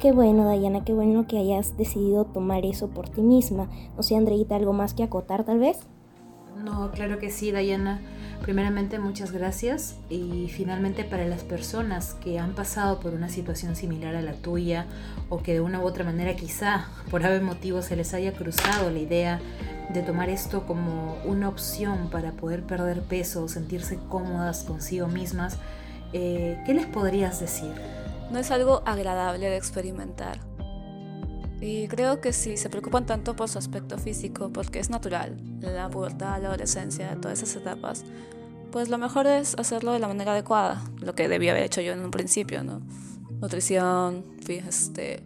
Qué 0.00 0.12
bueno, 0.12 0.44
Dayana, 0.44 0.84
qué 0.84 0.92
bueno 0.92 1.26
que 1.26 1.38
hayas 1.38 1.76
decidido 1.76 2.24
tomar 2.24 2.64
eso 2.64 2.86
por 2.86 3.08
ti 3.08 3.20
misma. 3.20 3.68
No 3.96 4.04
sé, 4.04 4.14
Andreita, 4.14 4.54
¿algo 4.54 4.72
más 4.72 4.94
que 4.94 5.02
acotar 5.02 5.42
tal 5.42 5.58
vez? 5.58 5.78
No, 6.62 6.92
claro 6.92 7.18
que 7.18 7.30
sí, 7.30 7.50
Dayana. 7.50 8.00
Primeramente, 8.40 9.00
muchas 9.00 9.32
gracias. 9.32 9.96
Y 10.08 10.46
finalmente, 10.50 11.02
para 11.02 11.26
las 11.26 11.42
personas 11.42 12.14
que 12.14 12.38
han 12.38 12.54
pasado 12.54 13.00
por 13.00 13.12
una 13.12 13.28
situación 13.28 13.74
similar 13.74 14.14
a 14.14 14.22
la 14.22 14.34
tuya 14.34 14.86
o 15.30 15.38
que 15.38 15.54
de 15.54 15.60
una 15.60 15.80
u 15.80 15.82
otra 15.82 16.04
manera 16.04 16.36
quizá 16.36 16.86
por 17.10 17.26
algún 17.26 17.48
motivo 17.48 17.82
se 17.82 17.96
les 17.96 18.14
haya 18.14 18.32
cruzado 18.34 18.92
la 18.92 19.00
idea 19.00 19.40
de 19.92 20.02
tomar 20.02 20.28
esto 20.28 20.64
como 20.64 21.16
una 21.24 21.48
opción 21.48 22.08
para 22.08 22.32
poder 22.32 22.62
perder 22.62 23.02
peso 23.02 23.42
o 23.42 23.48
sentirse 23.48 23.98
cómodas 24.08 24.62
consigo 24.62 25.08
mismas, 25.08 25.58
eh, 26.12 26.62
¿qué 26.66 26.74
les 26.74 26.86
podrías 26.86 27.40
decir? 27.40 27.72
No 28.30 28.38
es 28.38 28.50
algo 28.50 28.82
agradable 28.84 29.48
de 29.48 29.56
experimentar. 29.56 30.40
Y 31.60 31.88
creo 31.88 32.20
que 32.20 32.32
si 32.32 32.56
se 32.56 32.70
preocupan 32.70 33.04
tanto 33.06 33.34
por 33.34 33.48
su 33.48 33.58
aspecto 33.58 33.98
físico, 33.98 34.50
porque 34.52 34.78
es 34.78 34.90
natural, 34.90 35.36
la 35.60 35.90
pubertad, 35.90 36.40
la 36.40 36.48
adolescencia, 36.48 37.16
todas 37.20 37.42
esas 37.42 37.56
etapas, 37.56 38.04
pues 38.70 38.88
lo 38.88 38.98
mejor 38.98 39.26
es 39.26 39.56
hacerlo 39.58 39.92
de 39.92 39.98
la 39.98 40.08
manera 40.08 40.32
adecuada, 40.32 40.82
lo 41.00 41.14
que 41.14 41.28
debía 41.28 41.52
haber 41.52 41.64
hecho 41.64 41.80
yo 41.80 41.92
en 41.92 42.00
un 42.00 42.10
principio, 42.10 42.62
¿no? 42.62 42.80
Nutrición, 43.40 44.24
este, 44.46 45.24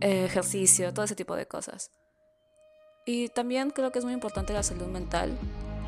ejercicio, 0.00 0.94
todo 0.94 1.04
ese 1.04 1.14
tipo 1.14 1.36
de 1.36 1.46
cosas. 1.46 1.90
Y 3.04 3.28
también 3.28 3.70
creo 3.70 3.90
que 3.92 3.98
es 3.98 4.04
muy 4.04 4.14
importante 4.14 4.52
la 4.52 4.62
salud 4.62 4.86
mental, 4.86 5.36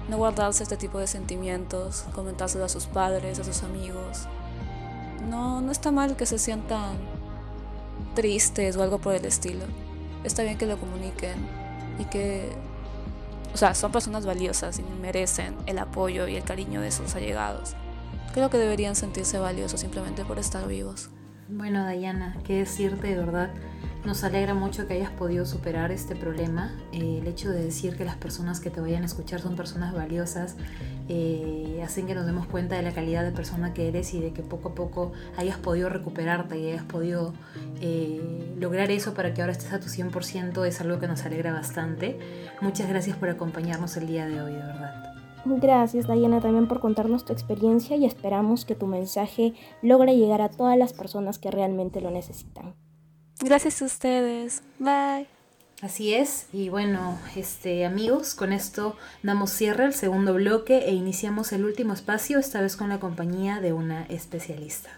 no 0.09 0.17
guardarse 0.17 0.63
este 0.63 0.77
tipo 0.77 0.99
de 0.99 1.07
sentimientos, 1.07 2.05
comentárselo 2.15 2.65
a 2.65 2.69
sus 2.69 2.87
padres, 2.87 3.39
a 3.39 3.45
sus 3.45 3.63
amigos. 3.63 4.27
No, 5.29 5.61
no 5.61 5.73
está 5.73 5.91
mal 5.91 6.17
que 6.17 6.27
se 6.27 6.39
sientan 6.39 6.97
tristes 8.15 8.77
o 8.77 8.83
algo 8.83 8.99
por 8.99 9.15
el 9.15 9.25
estilo. 9.25 9.65
Está 10.25 10.43
bien 10.43 10.59
que 10.59 10.67
lo 10.67 10.79
comuniquen 10.79 11.37
y 11.99 12.05
que, 12.05 12.51
o 13.55 13.57
sea, 13.57 13.75
son 13.75 13.93
personas 13.93 14.27
valiosas 14.27 14.79
y 14.79 14.83
merecen 15.01 15.57
el 15.67 15.79
apoyo 15.79 16.29
y 16.29 16.37
el 16.37 16.45
cariño 16.45 16.81
de 16.81 16.91
sus 16.91 17.15
allegados. 17.15 17.75
Creo 18.33 18.51
que 18.51 18.59
deberían 18.59 18.97
sentirse 18.97 19.39
valiosos 19.39 19.81
simplemente 19.81 20.25
por 20.25 20.39
estar 20.39 20.67
vivos. 20.67 21.11
Bueno, 21.49 21.85
Dayana, 21.85 22.37
qué 22.45 22.59
decirte 22.59 23.09
de 23.09 23.17
verdad. 23.17 23.51
Nos 24.05 24.25
alegra 24.25 24.55
mucho 24.55 24.87
que 24.87 24.95
hayas 24.95 25.11
podido 25.11 25.45
superar 25.45 25.93
este 25.93 26.17
problema. 26.17 26.75
Eh, 26.91 27.19
el 27.21 27.27
hecho 27.27 27.51
de 27.51 27.63
decir 27.63 27.97
que 27.97 28.07
las 28.07 28.17
personas 28.17 28.59
que 28.59 28.71
te 28.71 28.81
vayan 28.81 29.03
a 29.03 29.07
escuchar 29.07 29.41
son 29.41 29.57
personas 29.57 29.93
valiosas 29.93 30.57
eh, 31.09 31.83
hacen 31.85 32.07
que 32.07 32.15
nos 32.15 32.25
demos 32.25 32.47
cuenta 32.47 32.77
de 32.77 32.83
la 32.83 32.93
calidad 32.93 33.25
de 33.25 33.31
persona 33.31 33.75
que 33.75 33.89
eres 33.89 34.15
y 34.15 34.21
de 34.21 34.33
que 34.33 34.43
poco 34.43 34.71
a 34.71 34.75
poco 34.75 35.13
hayas 35.37 35.59
podido 35.59 35.91
recuperarte 35.91 36.59
y 36.59 36.71
hayas 36.71 36.85
podido 36.85 37.35
eh, 37.83 38.55
lograr 38.59 38.91
eso 38.91 39.13
para 39.13 39.35
que 39.35 39.43
ahora 39.43 39.53
estés 39.53 39.73
a 39.75 39.81
tu 39.81 39.89
100% 39.89 40.67
es 40.67 40.81
algo 40.81 40.99
que 40.99 41.07
nos 41.07 41.27
alegra 41.27 41.53
bastante. 41.53 42.19
Muchas 42.63 42.89
gracias 42.89 43.19
por 43.19 43.29
acompañarnos 43.29 43.99
el 43.99 44.07
día 44.07 44.27
de 44.27 44.41
hoy, 44.41 44.53
de 44.53 44.61
verdad. 44.61 45.15
Gracias 45.45 46.07
Diana 46.07 46.41
también 46.41 46.69
por 46.69 46.81
contarnos 46.81 47.27
tu 47.27 47.35
experiencia 47.35 47.97
y 47.97 48.07
esperamos 48.07 48.65
que 48.65 48.75
tu 48.75 48.87
mensaje 48.87 49.53
logre 49.83 50.17
llegar 50.17 50.41
a 50.41 50.49
todas 50.49 50.79
las 50.79 50.95
personas 50.95 51.39
que 51.39 51.51
realmente 51.51 52.01
lo 52.01 52.11
necesitan. 52.11 52.75
Gracias 53.41 53.81
a 53.83 53.85
ustedes. 53.87 54.63
Bye. 54.79 55.27
Así 55.83 56.13
es, 56.13 56.47
y 56.53 56.69
bueno, 56.69 57.19
este 57.37 57.87
amigos, 57.87 58.35
con 58.35 58.53
esto 58.53 58.97
damos 59.23 59.51
cierre 59.51 59.85
al 59.85 59.95
segundo 59.95 60.35
bloque 60.35 60.85
e 60.87 60.93
iniciamos 60.93 61.53
el 61.53 61.65
último 61.65 61.95
espacio, 61.95 62.39
esta 62.39 62.61
vez 62.61 62.77
con 62.77 62.91
la 62.91 63.01
compañía 63.01 63.63
de 63.63 63.73
una 63.73 64.05
especialista. 64.11 64.91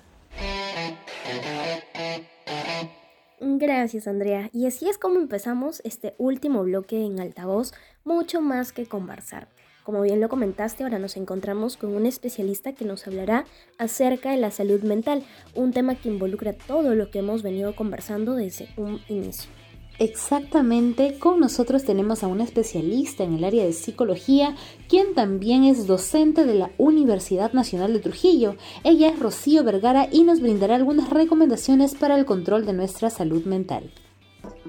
Gracias 3.38 4.08
Andrea, 4.08 4.50
y 4.52 4.66
así 4.66 4.88
es 4.88 4.98
como 4.98 5.20
empezamos 5.20 5.80
este 5.84 6.16
último 6.18 6.64
bloque 6.64 7.04
en 7.04 7.20
altavoz, 7.20 7.72
mucho 8.02 8.40
más 8.40 8.72
que 8.72 8.86
conversar. 8.86 9.46
Como 9.84 10.02
bien 10.02 10.20
lo 10.20 10.28
comentaste, 10.28 10.84
ahora 10.84 11.00
nos 11.00 11.16
encontramos 11.16 11.76
con 11.76 11.94
un 11.94 12.06
especialista 12.06 12.72
que 12.72 12.84
nos 12.84 13.06
hablará 13.06 13.46
acerca 13.78 14.30
de 14.30 14.36
la 14.36 14.52
salud 14.52 14.82
mental, 14.82 15.24
un 15.56 15.72
tema 15.72 15.96
que 15.96 16.08
involucra 16.08 16.52
todo 16.52 16.94
lo 16.94 17.10
que 17.10 17.18
hemos 17.18 17.42
venido 17.42 17.74
conversando 17.74 18.34
desde 18.34 18.68
un 18.76 19.00
inicio. 19.08 19.50
Exactamente, 19.98 21.18
con 21.18 21.40
nosotros 21.40 21.84
tenemos 21.84 22.22
a 22.22 22.28
una 22.28 22.44
especialista 22.44 23.24
en 23.24 23.34
el 23.34 23.44
área 23.44 23.64
de 23.64 23.72
psicología, 23.72 24.56
quien 24.88 25.14
también 25.14 25.64
es 25.64 25.86
docente 25.86 26.44
de 26.44 26.54
la 26.54 26.70
Universidad 26.78 27.52
Nacional 27.52 27.92
de 27.92 28.00
Trujillo. 28.00 28.56
Ella 28.84 29.08
es 29.10 29.18
Rocío 29.18 29.64
Vergara 29.64 30.08
y 30.10 30.24
nos 30.24 30.40
brindará 30.40 30.76
algunas 30.76 31.10
recomendaciones 31.10 31.94
para 31.94 32.16
el 32.16 32.24
control 32.24 32.64
de 32.66 32.72
nuestra 32.72 33.10
salud 33.10 33.44
mental. 33.44 33.92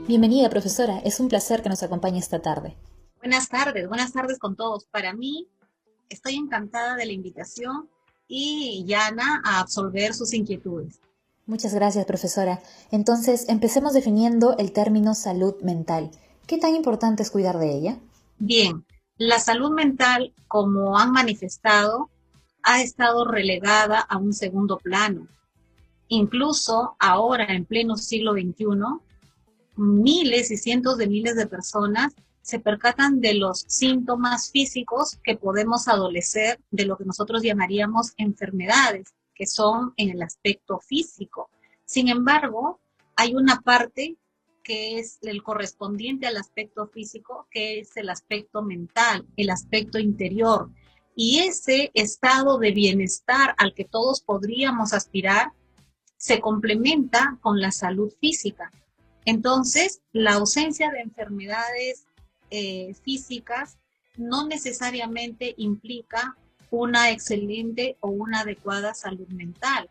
Bienvenida, 0.08 0.50
profesora, 0.50 1.00
es 1.00 1.20
un 1.20 1.30
placer 1.30 1.62
que 1.62 1.70
nos 1.70 1.84
acompañe 1.84 2.20
esta 2.20 2.40
tarde. 2.40 2.76
Buenas 3.24 3.48
tardes, 3.48 3.88
buenas 3.88 4.12
tardes 4.12 4.38
con 4.38 4.58
todos. 4.58 4.84
Para 4.84 5.14
mí, 5.14 5.48
estoy 6.10 6.36
encantada 6.36 6.98
de 6.98 7.06
la 7.06 7.14
invitación 7.14 7.88
y 8.28 8.84
Yana 8.86 9.42
a 9.46 9.62
absolver 9.62 10.14
sus 10.14 10.34
inquietudes. 10.34 11.00
Muchas 11.46 11.74
gracias, 11.74 12.06
profesora. 12.06 12.62
Entonces, 12.92 13.46
empecemos 13.48 13.94
definiendo 13.94 14.58
el 14.58 14.74
término 14.74 15.16
salud 15.16 15.56
mental. 15.62 16.12
¿Qué 16.48 16.58
tan 16.58 16.76
importante 16.76 17.24
es 17.24 17.32
cuidar 17.32 17.60
de 17.60 17.74
ella? 17.74 17.98
Bien, 18.40 18.86
la 19.16 19.40
salud 19.40 19.72
mental, 19.72 20.34
como 20.50 20.98
han 20.98 21.14
manifestado, 21.14 22.10
ha 22.62 22.82
estado 22.82 23.24
relegada 23.24 24.02
a 24.02 24.18
un 24.18 24.34
segundo 24.34 24.80
plano. 24.80 25.30
Incluso 26.10 26.98
ahora, 27.00 27.46
en 27.46 27.64
pleno 27.64 27.96
siglo 27.96 28.34
XXI, 28.34 28.66
miles 29.78 30.52
y 30.52 30.58
cientos 30.58 30.98
de 30.98 31.08
miles 31.08 31.38
de 31.38 31.48
personas 31.48 32.14
se 32.44 32.60
percatan 32.60 33.22
de 33.22 33.36
los 33.36 33.62
síntomas 33.68 34.52
físicos 34.52 35.18
que 35.24 35.38
podemos 35.38 35.88
adolecer 35.88 36.60
de 36.72 36.86
lo 36.86 36.98
que 36.98 37.06
nosotros 37.06 37.42
llamaríamos 37.42 38.12
enfermedades, 38.18 39.16
que 39.34 39.48
son 39.48 39.94
en 39.96 40.10
el 40.10 40.22
aspecto 40.22 40.80
físico. 40.80 41.50
Sin 41.86 42.10
embargo, 42.10 42.82
hay 43.16 43.34
una 43.34 43.62
parte 43.62 44.18
que 44.62 45.00
es 45.00 45.20
el 45.22 45.42
correspondiente 45.42 46.28
al 46.28 46.36
aspecto 46.36 46.88
físico, 46.88 47.48
que 47.50 47.80
es 47.80 47.96
el 47.96 48.10
aspecto 48.10 48.62
mental, 48.62 49.26
el 49.38 49.50
aspecto 49.50 49.98
interior. 49.98 50.70
Y 51.16 51.40
ese 51.40 51.92
estado 51.94 52.58
de 52.58 52.72
bienestar 52.72 53.56
al 53.58 53.74
que 53.74 53.86
todos 53.86 54.22
podríamos 54.22 54.94
aspirar 54.94 55.54
se 56.18 56.42
complementa 56.42 57.38
con 57.42 57.62
la 57.62 57.72
salud 57.72 58.12
física. 58.20 58.70
Entonces, 59.26 60.02
la 60.12 60.34
ausencia 60.34 60.92
de 60.92 61.00
enfermedades 61.00 62.06
eh, 62.56 62.94
físicas 63.02 63.80
no 64.16 64.46
necesariamente 64.46 65.56
implica 65.58 66.38
una 66.70 67.10
excelente 67.10 67.98
o 68.00 68.10
una 68.10 68.42
adecuada 68.42 68.94
salud 68.94 69.28
mental. 69.30 69.90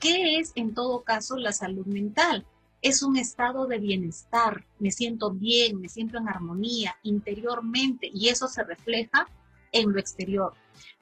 ¿Qué 0.00 0.40
es 0.40 0.50
en 0.56 0.74
todo 0.74 1.04
caso 1.04 1.36
la 1.36 1.52
salud 1.52 1.86
mental? 1.86 2.44
Es 2.82 3.04
un 3.04 3.16
estado 3.16 3.68
de 3.68 3.78
bienestar, 3.78 4.66
me 4.80 4.90
siento 4.90 5.30
bien, 5.30 5.80
me 5.80 5.88
siento 5.88 6.18
en 6.18 6.28
armonía 6.28 6.96
interiormente 7.04 8.10
y 8.12 8.28
eso 8.28 8.48
se 8.48 8.64
refleja 8.64 9.28
en 9.70 9.92
lo 9.92 10.00
exterior. 10.00 10.52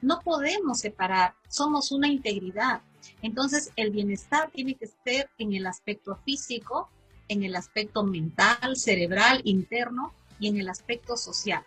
No 0.03 0.21
podemos 0.21 0.81
separar, 0.81 1.35
somos 1.49 1.91
una 1.91 2.09
integridad. 2.09 2.83
Entonces 3.23 3.73
el 3.77 3.93
bienestar 3.93 4.51
tiene 4.51 4.75
que 4.75 4.89
ser 5.05 5.31
en 5.39 5.55
el 5.55 5.67
aspecto 5.67 6.17
físico, 6.17 6.91
en 7.29 7.45
el 7.45 7.57
aspecto 7.57 8.05
mental, 8.05 8.77
cerebral, 8.77 9.41
interno 9.45 10.13
y 10.43 10.49
en 10.49 10.59
el 10.59 10.69
aspecto 10.69 11.17
social. 11.17 11.65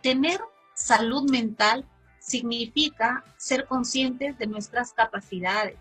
Tener 0.00 0.40
salud 0.74 1.28
mental 1.28 1.84
significa 2.20 3.24
ser 3.36 3.66
conscientes 3.66 4.38
de 4.38 4.46
nuestras 4.46 4.92
capacidades, 4.92 5.76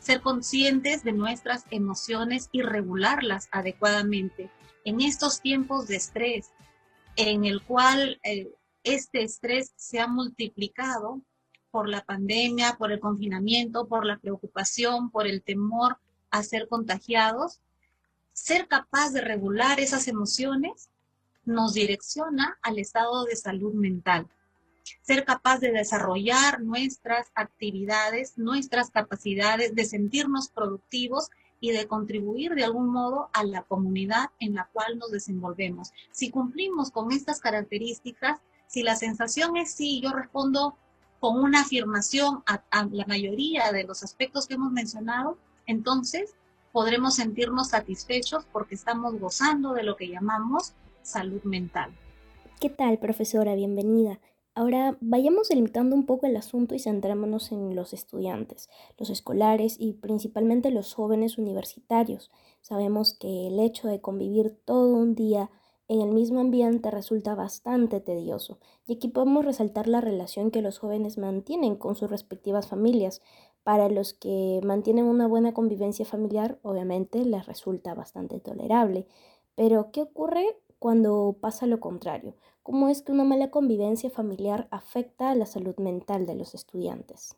ser 0.00 0.20
conscientes 0.20 1.04
de 1.04 1.12
nuestras 1.12 1.64
emociones 1.70 2.48
y 2.50 2.62
regularlas 2.62 3.48
adecuadamente. 3.52 4.50
En 4.84 5.00
estos 5.00 5.40
tiempos 5.40 5.86
de 5.86 5.96
estrés, 5.96 6.50
en 7.14 7.44
el 7.44 7.62
cual 7.62 8.18
eh, 8.24 8.52
este 8.82 9.22
estrés 9.22 9.72
se 9.76 10.00
ha 10.00 10.08
multiplicado 10.08 11.22
por 11.70 11.88
la 11.88 12.04
pandemia, 12.04 12.76
por 12.78 12.90
el 12.90 12.98
confinamiento, 12.98 13.86
por 13.86 14.04
la 14.04 14.18
preocupación, 14.18 15.10
por 15.12 15.28
el 15.28 15.42
temor 15.42 15.98
a 16.32 16.42
ser 16.42 16.66
contagiados, 16.66 17.60
ser 18.32 18.66
capaz 18.66 19.10
de 19.12 19.20
regular 19.20 19.78
esas 19.78 20.08
emociones 20.08 20.89
nos 21.50 21.74
direcciona 21.74 22.58
al 22.62 22.78
estado 22.78 23.24
de 23.24 23.36
salud 23.36 23.74
mental. 23.74 24.28
Ser 25.02 25.24
capaz 25.24 25.58
de 25.58 25.72
desarrollar 25.72 26.62
nuestras 26.62 27.30
actividades, 27.34 28.38
nuestras 28.38 28.90
capacidades, 28.90 29.74
de 29.74 29.84
sentirnos 29.84 30.48
productivos 30.48 31.30
y 31.60 31.72
de 31.72 31.86
contribuir 31.86 32.54
de 32.54 32.64
algún 32.64 32.88
modo 32.88 33.28
a 33.32 33.44
la 33.44 33.62
comunidad 33.62 34.30
en 34.38 34.54
la 34.54 34.68
cual 34.72 34.98
nos 34.98 35.10
desenvolvemos. 35.10 35.92
Si 36.10 36.30
cumplimos 36.30 36.90
con 36.90 37.12
estas 37.12 37.40
características, 37.40 38.40
si 38.66 38.82
la 38.82 38.96
sensación 38.96 39.56
es 39.56 39.72
sí, 39.72 40.00
yo 40.00 40.12
respondo 40.12 40.76
con 41.18 41.38
una 41.38 41.62
afirmación 41.62 42.42
a, 42.46 42.62
a 42.70 42.86
la 42.86 43.04
mayoría 43.04 43.72
de 43.72 43.84
los 43.84 44.02
aspectos 44.02 44.46
que 44.46 44.54
hemos 44.54 44.72
mencionado, 44.72 45.36
entonces 45.66 46.34
podremos 46.72 47.16
sentirnos 47.16 47.70
satisfechos 47.70 48.46
porque 48.52 48.74
estamos 48.74 49.18
gozando 49.18 49.74
de 49.74 49.82
lo 49.82 49.96
que 49.96 50.08
llamamos 50.08 50.72
salud 51.02 51.42
mental. 51.44 51.90
¿Qué 52.60 52.70
tal, 52.70 52.98
profesora? 52.98 53.54
Bienvenida. 53.54 54.20
Ahora 54.54 54.98
vayamos 55.00 55.48
delimitando 55.48 55.94
un 55.94 56.04
poco 56.04 56.26
el 56.26 56.36
asunto 56.36 56.74
y 56.74 56.80
centrémonos 56.80 57.52
en 57.52 57.74
los 57.74 57.92
estudiantes, 57.92 58.68
los 58.98 59.08
escolares 59.08 59.76
y 59.78 59.94
principalmente 59.94 60.70
los 60.70 60.92
jóvenes 60.92 61.38
universitarios. 61.38 62.30
Sabemos 62.60 63.14
que 63.14 63.46
el 63.46 63.60
hecho 63.60 63.88
de 63.88 64.00
convivir 64.00 64.58
todo 64.64 64.94
un 64.94 65.14
día 65.14 65.50
en 65.88 66.00
el 66.00 66.10
mismo 66.10 66.40
ambiente 66.40 66.90
resulta 66.90 67.34
bastante 67.34 68.00
tedioso 68.00 68.58
y 68.86 68.94
aquí 68.94 69.08
podemos 69.08 69.44
resaltar 69.44 69.88
la 69.88 70.00
relación 70.00 70.50
que 70.50 70.62
los 70.62 70.78
jóvenes 70.78 71.16
mantienen 71.16 71.76
con 71.76 71.94
sus 71.94 72.10
respectivas 72.10 72.66
familias. 72.66 73.22
Para 73.62 73.88
los 73.88 74.14
que 74.14 74.60
mantienen 74.64 75.04
una 75.04 75.26
buena 75.28 75.54
convivencia 75.54 76.04
familiar, 76.04 76.58
obviamente 76.62 77.24
les 77.24 77.46
resulta 77.46 77.94
bastante 77.94 78.40
tolerable. 78.40 79.06
Pero, 79.54 79.90
¿qué 79.92 80.02
ocurre 80.02 80.56
cuando 80.80 81.36
pasa 81.40 81.66
lo 81.66 81.78
contrario? 81.78 82.34
¿Cómo 82.64 82.88
es 82.88 83.02
que 83.02 83.12
una 83.12 83.22
mala 83.22 83.50
convivencia 83.50 84.10
familiar 84.10 84.66
afecta 84.70 85.30
a 85.30 85.34
la 85.36 85.46
salud 85.46 85.76
mental 85.76 86.26
de 86.26 86.34
los 86.34 86.54
estudiantes? 86.54 87.36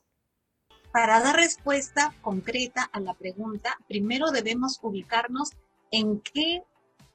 Para 0.93 1.19
dar 1.19 1.35
respuesta 1.35 2.15
concreta 2.21 2.89
a 2.91 2.99
la 2.99 3.13
pregunta, 3.13 3.77
primero 3.87 4.31
debemos 4.31 4.79
ubicarnos 4.81 5.51
en 5.91 6.21
qué 6.21 6.63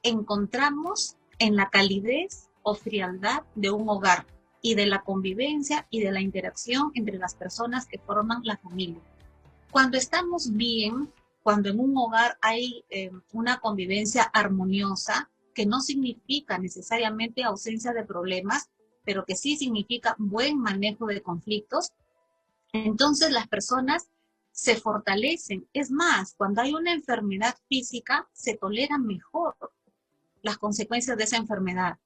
encontramos 0.03 1.17
en 1.39 1.55
la 1.55 1.69
calidez 1.69 2.49
o 2.61 2.75
frialdad 2.75 3.43
de 3.55 3.71
un 3.71 3.89
hogar 3.89 4.27
y 4.61 4.75
de 4.75 4.85
la 4.85 5.01
convivencia 5.01 5.87
y 5.89 6.01
de 6.01 6.11
la 6.11 6.21
interacción 6.21 6.91
entre 6.93 7.17
las 7.17 7.33
personas 7.33 7.87
que 7.87 7.97
forman 7.97 8.41
la 8.43 8.57
familia. 8.57 9.01
Cuando 9.71 9.97
estamos 9.97 10.53
bien, 10.53 11.11
cuando 11.41 11.69
en 11.69 11.79
un 11.79 11.97
hogar 11.97 12.37
hay 12.41 12.83
eh, 12.89 13.09
una 13.33 13.59
convivencia 13.59 14.23
armoniosa, 14.23 15.29
que 15.59 15.65
no 15.65 15.81
significa 15.81 16.57
necesariamente 16.57 17.43
ausencia 17.43 17.91
de 17.91 18.05
problemas, 18.05 18.69
pero 19.03 19.25
que 19.25 19.35
sí 19.35 19.57
significa 19.57 20.15
buen 20.17 20.57
manejo 20.57 21.07
de 21.07 21.21
conflictos, 21.21 21.91
entonces 22.71 23.33
las 23.33 23.49
personas 23.49 24.07
se 24.53 24.77
fortalecen. 24.77 25.67
Es 25.73 25.91
más, 25.91 26.33
cuando 26.35 26.61
hay 26.61 26.73
una 26.73 26.93
enfermedad 26.93 27.57
física, 27.67 28.29
se 28.31 28.55
toleran 28.55 29.05
mejor 29.05 29.53
las 30.43 30.57
consecuencias 30.57 31.17
de 31.17 31.25
esa 31.25 31.35
enfermedad, 31.35 31.99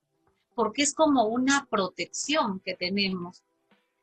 porque 0.56 0.82
es 0.82 0.96
como 0.96 1.26
una 1.26 1.68
protección 1.70 2.60
que 2.60 2.74
tenemos, 2.74 3.44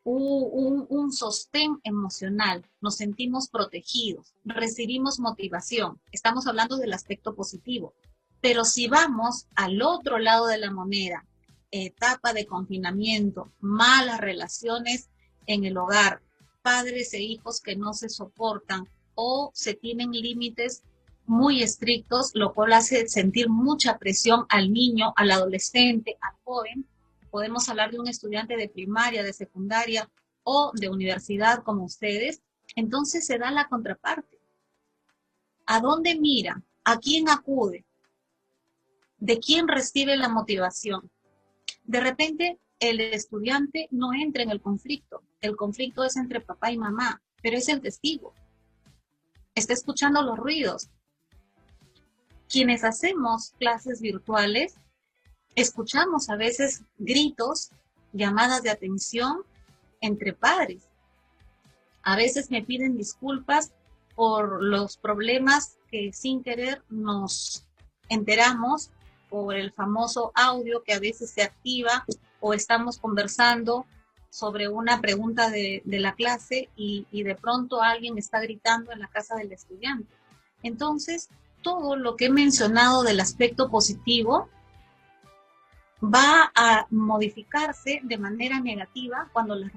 un, 0.05 0.87
un, 0.89 1.13
sostén 1.13 1.81
emocional, 1.83 2.65
nos 2.81 2.95
sentimos 2.95 3.49
protegidos, 3.49 4.33
recibimos 4.45 5.19
motivación. 5.19 6.01
Estamos 6.13 6.47
hablando 6.47 6.77
del 6.77 6.93
aspecto 6.93 7.35
positivo. 7.35 7.95
Pero 8.41 8.65
si 8.65 8.89
vamos 8.89 9.47
al 9.55 9.83
otro 9.83 10.19
lado 10.19 10.47
de 10.47 10.59
la 10.59 10.71
moneda, 10.71 11.27
etapa 11.71 12.33
de 12.33 12.47
confinamiento, 12.47 13.53
malas 13.61 14.21
relaciones 14.21 15.11
en 15.47 15.65
el 15.65 15.77
hogar, 15.77 16.23
padres 16.63 17.13
e 17.15 17.21
hijos 17.21 17.61
que 17.61 17.77
no 17.77 17.93
se 17.93 18.09
soportan 18.09 18.89
o 19.15 19.51
se 19.55 19.75
tienen 19.75 20.13
límites 20.13 20.83
muy 21.27 21.63
estrictos, 21.63 22.33
lo 22.35 22.53
cual 22.55 22.73
hace 22.73 23.09
sentir 23.09 23.49
mucha 23.49 23.99
presión 23.99 24.47
al 24.49 24.73
niño, 24.73 25.13
al 25.17 25.31
adolescente, 25.31 26.17
al 26.21 26.35
joven. 26.43 26.87
Podemos 27.31 27.69
hablar 27.69 27.93
de 27.93 28.01
un 28.01 28.09
estudiante 28.09 28.57
de 28.57 28.69
primaria, 28.69 29.23
de 29.23 29.33
secundaria 29.33 30.11
o 30.43 30.73
de 30.75 30.89
universidad 30.89 31.63
como 31.63 31.85
ustedes. 31.85 32.43
Entonces 32.75 33.27
se 33.27 33.39
da 33.39 33.51
la 33.51 33.69
contraparte. 33.69 34.41
¿A 35.67 35.81
dónde 35.81 36.19
mira? 36.19 36.63
¿A 36.83 36.99
quién 36.99 37.29
acude? 37.29 37.85
De 39.21 39.39
quién 39.39 39.69
recibe 39.69 40.17
la 40.17 40.29
motivación. 40.29 41.11
De 41.85 42.01
repente, 42.01 42.59
el 42.81 43.01
estudiante 43.01 43.89
no 43.91 44.13
entra 44.15 44.43
en 44.43 44.51
el 44.51 44.61
conflicto. 44.61 45.23
El 45.41 45.57
conflicto 45.57 46.03
es 46.03 46.17
entre 46.17 46.41
papá 46.41 46.73
y 46.73 46.79
mamá, 46.79 47.23
pero 47.43 47.57
es 47.59 47.69
el 47.69 47.81
testigo. 47.81 48.33
Está 49.55 49.75
escuchando 49.75 50.23
los 50.23 50.39
ruidos. 50.39 50.89
Quienes 52.49 52.83
hacemos 52.83 53.53
clases 53.59 54.01
virtuales, 54.01 54.75
escuchamos 55.55 56.31
a 56.31 56.37
veces 56.37 56.83
gritos, 56.99 57.71
llamadas 58.13 58.63
de 58.63 58.71
atención 58.71 59.45
entre 60.01 60.33
padres. 60.33 60.89
A 62.03 62.17
veces 62.17 62.51
me 62.51 62.63
piden 62.63 62.97
disculpas 62.97 63.73
por 64.17 64.63
los 64.63 64.97
problemas 64.97 65.79
que 65.91 66.13
sin 66.13 66.43
querer 66.43 66.83
nos 66.89 67.67
enteramos 68.09 68.91
por 69.31 69.55
el 69.55 69.73
famoso 69.73 70.33
audio 70.35 70.83
que 70.83 70.93
a 70.93 71.01
veces 71.01 71.31
se 71.31 71.43
activa 71.43 72.05
o 72.41 72.53
estamos 72.53 72.99
conversando 72.99 73.87
sobre 74.31 74.69
una 74.69 75.01
pregunta 75.01 75.51
de, 75.51 75.83
la 75.85 76.15
clase 76.15 76.69
y, 76.77 77.07
de 77.11 77.35
pronto 77.35 77.83
alguien 77.83 78.19
está 78.19 78.41
gritando 78.41 78.93
en 78.93 79.01
la 79.01 79.09
casa 79.09 79.37
del 79.37 79.53
estudiante. 79.53 80.13
Entonces, 80.63 81.29
todo 81.63 81.97
lo 81.97 82.17
que 82.17 82.27
he 82.27 82.31
mencionado 82.31 83.03
del 83.03 83.21
aspecto 83.21 83.71
positivo 83.71 84.49
va 86.03 86.51
a 86.55 86.87
modificarse 86.91 88.01
de 88.03 88.19
manera 88.19 88.61
negativa 88.61 89.29
cuando 89.33 89.55
las 89.55 89.73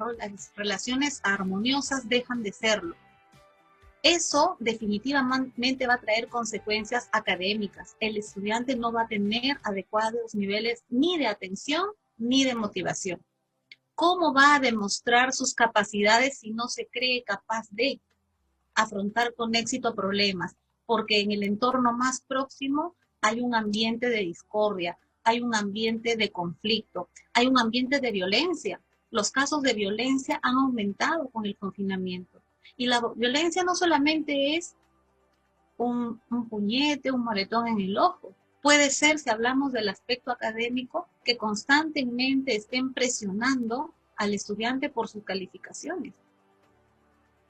relaciones 0.56 1.20
armoniosas 1.24 2.08
dejan 2.08 2.44
de 2.44 2.54
serlo. 2.54 2.96
Eso 4.04 4.58
definitivamente 4.60 5.88
va 5.88 5.94
a 5.94 6.02
traer 6.02 6.28
consecuencias 6.28 7.08
académicas. 7.14 7.96
El 8.02 8.18
estudiante 8.18 8.76
no 8.76 8.92
va 8.92 9.04
a 9.04 9.08
tener 9.08 9.58
adecuados 9.64 10.36
niveles 10.36 10.84
ni 10.90 11.18
de 11.18 11.28
atención 11.28 11.86
ni 12.18 12.44
de 12.44 12.54
motivación. 12.54 13.24
¿Cómo 13.96 14.34
va 14.34 14.56
a 14.56 14.60
demostrar 14.60 15.32
sus 15.32 15.54
capacidades 15.54 16.40
si 16.40 16.52
no 16.52 16.68
se 16.68 16.88
cree 16.88 17.24
capaz 17.24 17.70
de 17.72 18.02
afrontar 18.76 19.36
con 19.36 19.56
éxito 19.56 19.96
problemas? 19.96 20.54
Porque 20.86 21.22
en 21.22 21.32
el 21.32 21.44
entorno 21.44 21.94
más 21.94 22.20
próximo 22.28 22.98
hay 23.22 23.40
un 23.40 23.56
ambiente 23.56 24.10
de 24.10 24.20
discordia, 24.20 24.98
hay 25.24 25.40
un 25.40 25.56
ambiente 25.56 26.18
de 26.18 26.30
conflicto, 26.30 27.08
hay 27.34 27.48
un 27.48 27.58
ambiente 27.58 28.02
de 28.02 28.12
violencia. 28.12 28.82
Los 29.12 29.32
casos 29.32 29.62
de 29.62 29.74
violencia 29.74 30.42
han 30.44 30.56
aumentado 30.56 31.30
con 31.30 31.46
el 31.46 31.56
confinamiento. 31.56 32.43
Y 32.78 32.88
la 32.88 33.02
violencia 33.16 33.64
no 33.64 33.76
solamente 33.76 34.56
es 34.56 34.76
un, 35.78 36.20
puñete, 36.50 37.12
un 37.12 37.24
moretón 37.24 37.68
en 37.68 37.80
el 37.80 37.98
ojo. 37.98 38.34
Puede 38.62 38.90
ser, 38.90 39.20
si 39.20 39.30
hablamos 39.30 39.74
del 39.74 39.90
aspecto 39.90 40.32
académico, 40.32 41.08
que 41.24 41.38
constantemente 41.38 42.56
estén 42.56 42.94
presionando 42.94 43.94
al 44.16 44.34
estudiante 44.34 44.90
por 44.90 45.08
sus 45.08 45.24
calificaciones. 45.24 46.14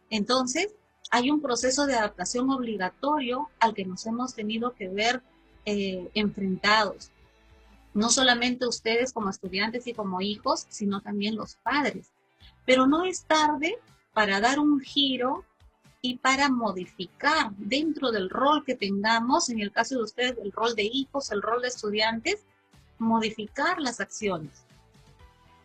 Entonces, 0.10 0.73
hay 1.12 1.30
un 1.30 1.41
proceso 1.41 1.86
de 1.86 1.95
adaptación 1.95 2.49
obligatorio 2.49 3.49
al 3.60 3.73
que 3.73 3.86
nos 3.86 4.06
hemos 4.06 4.34
tenido 4.34 4.73
que 4.73 4.89
ver 4.89 5.21
eh, 5.65 6.10
enfrentados. 6.13 7.12
No 7.93 8.10
solamente 8.10 8.67
ustedes 8.67 9.13
como 9.13 9.30
estudiantes 9.30 9.86
y 9.86 9.93
como 9.93 10.21
hijos, 10.21 10.65
sino 10.69 11.02
también 11.02 11.36
los 11.36 11.56
padres. 11.58 12.12
Pero 12.65 12.88
no 12.88 13.06
es 13.06 13.23
tarde 13.26 13.78
para 14.13 14.39
dar 14.39 14.60
un 14.60 14.80
giro 14.80 15.45
y 16.02 16.17
para 16.17 16.49
modificar 16.49 17.52
dentro 17.56 18.12
del 18.12 18.30
rol 18.30 18.63
que 18.65 18.76
tengamos, 18.76 19.49
en 19.49 19.60
el 19.60 19.71
caso 19.71 19.95
de 19.95 20.04
ustedes, 20.04 20.38
el 20.43 20.52
rol 20.52 20.76
de 20.76 20.84
hijos, 20.84 21.32
el 21.32 21.41
rol 21.41 21.62
de 21.62 21.69
estudiantes, 21.69 22.43
modificar 22.99 23.80
las 23.80 23.99
acciones 23.99 24.65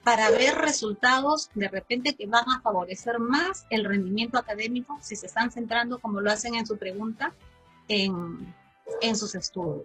para 0.08 0.30
ver 0.30 0.54
resultados 0.54 1.50
de 1.54 1.68
repente 1.68 2.14
que 2.14 2.26
van 2.26 2.48
a 2.48 2.62
favorecer 2.62 3.18
más 3.18 3.66
el 3.68 3.84
rendimiento 3.84 4.38
académico 4.38 4.98
si 5.02 5.16
se 5.16 5.26
están 5.26 5.50
centrando, 5.50 5.98
como 5.98 6.22
lo 6.22 6.30
hacen 6.30 6.54
en 6.54 6.66
su 6.66 6.78
pregunta, 6.78 7.34
en, 7.88 8.54
en 9.02 9.16
sus 9.16 9.34
estudios. 9.34 9.84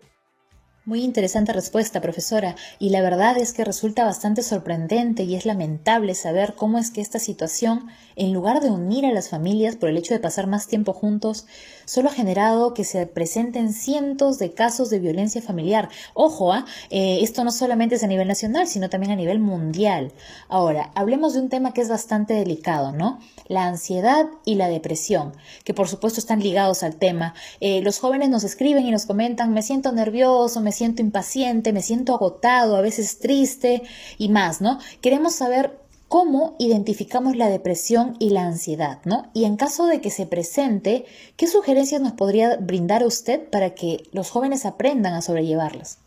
Muy 0.85 1.01
interesante 1.01 1.53
respuesta, 1.53 2.01
profesora, 2.01 2.57
y 2.77 2.89
la 2.89 2.99
verdad 2.99 3.37
es 3.37 3.53
que 3.53 3.63
resulta 3.63 4.03
bastante 4.03 4.43
sorprendente 4.43 5.23
y 5.23 5.33
es 5.35 5.45
lamentable 5.45 6.13
saber 6.13 6.55
cómo 6.57 6.77
es 6.77 6.91
que 6.91 6.99
esta 6.99 7.19
situación, 7.19 7.87
en 8.17 8.33
lugar 8.33 8.59
de 8.59 8.69
unir 8.69 9.05
a 9.05 9.13
las 9.13 9.29
familias 9.29 9.77
por 9.77 9.87
el 9.87 9.95
hecho 9.95 10.13
de 10.13 10.19
pasar 10.19 10.45
más 10.45 10.67
tiempo 10.67 10.91
juntos, 10.91 11.45
solo 11.85 12.09
ha 12.09 12.13
generado 12.13 12.73
que 12.73 12.83
se 12.83 13.07
presenten 13.07 13.71
cientos 13.71 14.39
de 14.39 14.51
casos 14.51 14.89
de 14.89 14.99
violencia 14.99 15.41
familiar. 15.41 15.87
Ojo, 16.15 16.51
¿ah? 16.51 16.65
eh, 16.89 17.19
esto 17.21 17.45
no 17.45 17.53
solamente 17.53 17.95
es 17.95 18.03
a 18.03 18.07
nivel 18.07 18.27
nacional, 18.27 18.67
sino 18.67 18.89
también 18.89 19.13
a 19.13 19.15
nivel 19.15 19.39
mundial. 19.39 20.11
Ahora, 20.49 20.91
hablemos 20.95 21.33
de 21.33 21.39
un 21.39 21.47
tema 21.47 21.73
que 21.73 21.79
es 21.79 21.87
bastante 21.87 22.33
delicado, 22.33 22.91
¿no? 22.91 23.19
La 23.47 23.67
ansiedad 23.67 24.25
y 24.43 24.55
la 24.55 24.67
depresión, 24.67 25.31
que 25.63 25.73
por 25.73 25.87
supuesto 25.87 26.19
están 26.19 26.41
ligados 26.41 26.83
al 26.83 26.97
tema. 26.97 27.35
Eh, 27.61 27.81
los 27.81 27.99
jóvenes 27.99 28.27
nos 28.27 28.43
escriben 28.43 28.85
y 28.85 28.91
nos 28.91 29.05
comentan, 29.05 29.53
me 29.53 29.61
siento 29.61 29.93
nervioso, 29.93 30.59
me 30.59 30.72
siento 30.73 31.01
impaciente, 31.01 31.73
me 31.73 31.81
siento 31.81 32.13
agotado, 32.13 32.75
a 32.75 32.81
veces 32.81 33.19
triste 33.19 33.83
y 34.17 34.29
más, 34.29 34.59
¿no? 34.59 34.79
Queremos 35.01 35.35
saber 35.35 35.79
cómo 36.13 36.55
identificamos 36.59 37.35
la 37.35 37.49
depresión 37.49 38.15
y 38.19 38.29
la 38.29 38.45
ansiedad, 38.45 39.01
¿no? 39.05 39.31
Y 39.33 39.45
en 39.45 39.57
caso 39.57 39.87
de 39.87 39.99
que 39.99 40.11
se 40.11 40.27
presente, 40.27 41.05
¿qué 41.37 41.47
sugerencias 41.47 42.01
nos 42.01 42.13
podría 42.13 42.57
brindar 42.57 43.03
usted 43.03 43.49
para 43.49 43.73
que 43.73 44.03
los 44.11 44.29
jóvenes 44.29 44.65
aprendan 44.65 45.13
a 45.15 45.23
sobrellevarlas? 45.23 45.97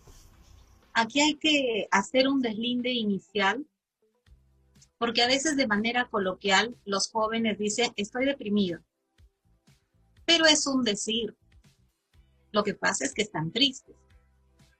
Aquí 0.92 1.20
hay 1.20 1.34
que 1.34 1.88
hacer 1.90 2.28
un 2.28 2.40
deslinde 2.40 2.92
inicial, 2.92 3.66
porque 4.98 5.22
a 5.22 5.26
veces 5.26 5.56
de 5.56 5.66
manera 5.66 6.08
coloquial 6.08 6.76
los 6.84 7.10
jóvenes 7.10 7.58
dicen, 7.58 7.92
estoy 7.96 8.26
deprimido, 8.26 8.80
pero 10.24 10.46
es 10.46 10.66
un 10.66 10.84
decir. 10.84 11.34
Lo 12.52 12.62
que 12.62 12.74
pasa 12.74 13.04
es 13.04 13.12
que 13.12 13.22
están 13.22 13.50
tristes. 13.50 13.96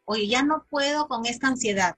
Oye, 0.09 0.29
ya 0.29 0.45
no 0.45 0.65
puedo 0.71 1.09
con 1.09 1.27
esta 1.27 1.49
ansiedad. 1.49 1.97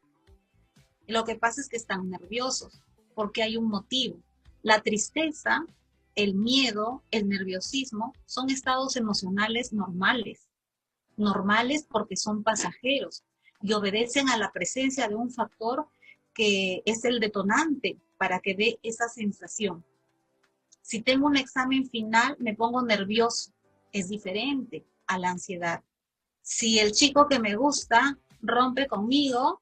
Lo 1.07 1.25
que 1.25 1.37
pasa 1.37 1.61
es 1.61 1.69
que 1.69 1.77
están 1.77 2.09
nerviosos, 2.09 2.83
porque 3.15 3.43
hay 3.43 3.59
un 3.59 3.69
motivo. 3.69 4.19
La 4.63 4.81
tristeza, 4.81 5.67
el 6.15 6.35
miedo, 6.35 7.05
el 7.11 7.29
nerviosismo 7.29 8.15
son 8.25 8.49
estados 8.49 8.97
emocionales 8.97 9.75
normales. 9.75 10.49
Normales 11.19 11.87
porque 11.89 12.17
son 12.17 12.43
pasajeros 12.43 13.25
y 13.61 13.75
obedecen 13.75 14.31
a 14.31 14.39
la 14.39 14.53
presencia 14.53 15.07
de 15.07 15.15
un 15.15 15.31
factor 15.31 15.87
que 16.33 16.83
es 16.87 17.05
el 17.05 17.21
detonante 17.21 17.99
para 18.17 18.41
que 18.41 18.55
dé 18.55 18.79
esa 18.83 19.09
sensación. 19.09 19.85
Si 20.81 21.03
tengo 21.03 21.27
un 21.27 21.37
examen 21.37 21.91
final, 21.91 22.37
me 22.41 22.55
pongo 22.55 22.81
nervioso. 22.81 23.53
Es 23.93 24.09
diferente 24.09 24.87
a 25.07 25.19
la 25.19 25.31
ansiedad. 25.31 25.85
Si 26.51 26.79
el 26.79 26.93
chico 26.93 27.29
que 27.29 27.39
me 27.39 27.57
gusta 27.57 28.17
rompe 28.41 28.87
conmigo, 28.87 29.61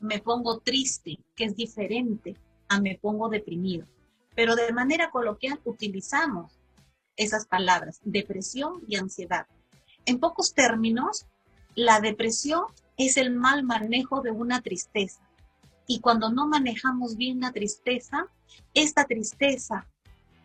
me 0.00 0.18
pongo 0.18 0.58
triste, 0.58 1.20
que 1.36 1.44
es 1.44 1.54
diferente 1.54 2.34
a 2.68 2.80
me 2.80 2.98
pongo 3.00 3.28
deprimido. 3.28 3.86
Pero 4.34 4.56
de 4.56 4.72
manera 4.72 5.12
coloquial 5.12 5.60
utilizamos 5.64 6.58
esas 7.16 7.46
palabras, 7.46 8.00
depresión 8.02 8.82
y 8.88 8.96
ansiedad. 8.96 9.46
En 10.04 10.18
pocos 10.18 10.52
términos, 10.52 11.26
la 11.76 12.00
depresión 12.00 12.64
es 12.96 13.16
el 13.16 13.30
mal 13.30 13.62
manejo 13.62 14.20
de 14.20 14.32
una 14.32 14.62
tristeza. 14.62 15.20
Y 15.86 16.00
cuando 16.00 16.28
no 16.28 16.48
manejamos 16.48 17.16
bien 17.16 17.38
la 17.38 17.52
tristeza, 17.52 18.26
esta 18.74 19.04
tristeza 19.04 19.86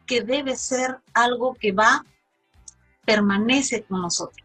que 0.05 0.21
debe 0.21 0.57
ser 0.57 0.99
algo 1.11 1.55
que 1.55 1.71
va, 1.71 2.05
permanece 3.03 3.83
con 3.83 4.01
nosotros. 4.01 4.44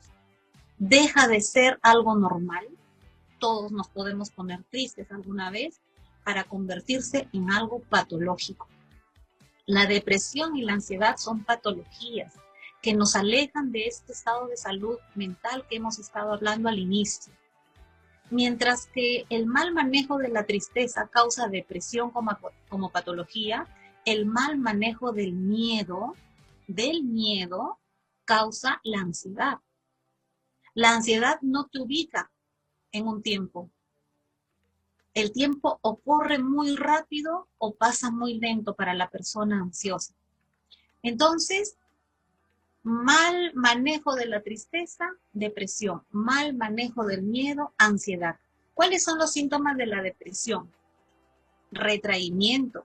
Deja 0.80 1.28
de 1.28 1.42
ser 1.42 1.78
algo 1.82 2.14
normal. 2.14 2.66
Todos 3.38 3.70
nos 3.70 3.88
podemos 3.88 4.30
poner 4.30 4.64
tristes 4.70 5.12
alguna 5.12 5.50
vez 5.50 5.78
para 6.24 6.44
convertirse 6.44 7.28
en 7.34 7.50
algo 7.50 7.80
patológico. 7.80 8.66
La 9.66 9.84
depresión 9.84 10.56
y 10.56 10.62
la 10.62 10.72
ansiedad 10.72 11.18
son 11.18 11.44
patologías 11.44 12.32
que 12.80 12.94
nos 12.94 13.14
alejan 13.14 13.72
de 13.72 13.88
este 13.88 14.14
estado 14.14 14.46
de 14.46 14.56
salud 14.56 14.96
mental 15.14 15.66
que 15.68 15.76
hemos 15.76 15.98
estado 15.98 16.32
hablando 16.32 16.70
al 16.70 16.78
inicio. 16.78 17.30
Mientras 18.30 18.86
que 18.86 19.26
el 19.28 19.44
mal 19.44 19.74
manejo 19.74 20.16
de 20.16 20.30
la 20.30 20.46
tristeza 20.46 21.08
causa 21.08 21.48
depresión 21.48 22.10
como, 22.10 22.38
como 22.70 22.88
patología, 22.88 23.66
el 24.06 24.24
mal 24.24 24.56
manejo 24.56 25.12
del 25.12 25.34
miedo, 25.34 26.14
del 26.68 27.02
miedo, 27.02 27.78
causa 28.24 28.80
la 28.82 29.00
ansiedad. 29.00 29.58
La 30.74 30.94
ansiedad 30.94 31.38
no 31.42 31.66
te 31.66 31.80
ubica 31.80 32.30
en 32.92 33.06
un 33.06 33.22
tiempo. 33.22 33.70
El 35.14 35.32
tiempo 35.32 35.78
o 35.82 35.96
corre 35.96 36.38
muy 36.38 36.76
rápido 36.76 37.48
o 37.58 37.74
pasa 37.74 38.10
muy 38.10 38.38
lento 38.38 38.74
para 38.74 38.94
la 38.94 39.10
persona 39.10 39.60
ansiosa. 39.60 40.14
Entonces, 41.02 41.76
mal 42.82 43.52
manejo 43.54 44.14
de 44.14 44.26
la 44.26 44.42
tristeza, 44.42 45.08
depresión, 45.32 46.02
mal 46.10 46.54
manejo 46.54 47.04
del 47.04 47.22
miedo, 47.22 47.74
ansiedad. 47.76 48.38
¿Cuáles 48.74 49.02
son 49.02 49.18
los 49.18 49.32
síntomas 49.32 49.76
de 49.76 49.86
la 49.86 50.02
depresión? 50.02 50.70
Retraimiento. 51.72 52.84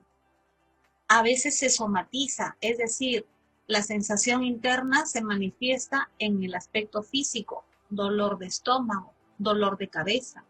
A 1.08 1.22
veces 1.22 1.56
se 1.58 1.70
somatiza, 1.70 2.56
es 2.60 2.78
decir, 2.78 3.26
la 3.68 3.82
sensación 3.82 4.44
interna 4.44 5.06
se 5.06 5.22
manifiesta 5.22 6.10
en 6.18 6.42
el 6.42 6.54
aspecto 6.54 7.02
físico, 7.02 7.64
dolor 7.88 8.38
de 8.38 8.46
estómago, 8.46 9.14
dolor 9.38 9.78
de 9.78 9.88
cabeza. 9.88 10.44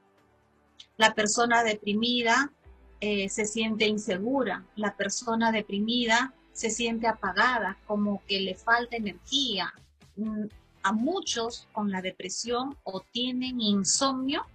La 0.96 1.14
persona 1.14 1.62
deprimida 1.62 2.52
eh, 3.00 3.28
se 3.28 3.44
siente 3.44 3.86
insegura, 3.86 4.64
la 4.76 4.96
persona 4.96 5.52
deprimida 5.52 6.34
se 6.52 6.70
siente 6.70 7.06
apagada, 7.06 7.76
como 7.86 8.22
que 8.26 8.40
le 8.40 8.54
falta 8.54 8.96
energía. 8.96 9.74
Mm, 10.16 10.46
a 10.86 10.92
muchos 10.92 11.66
con 11.72 11.90
la 11.90 12.00
depresión 12.00 12.76
o 12.84 13.00
tienen 13.00 13.60
insomnio 13.60 14.46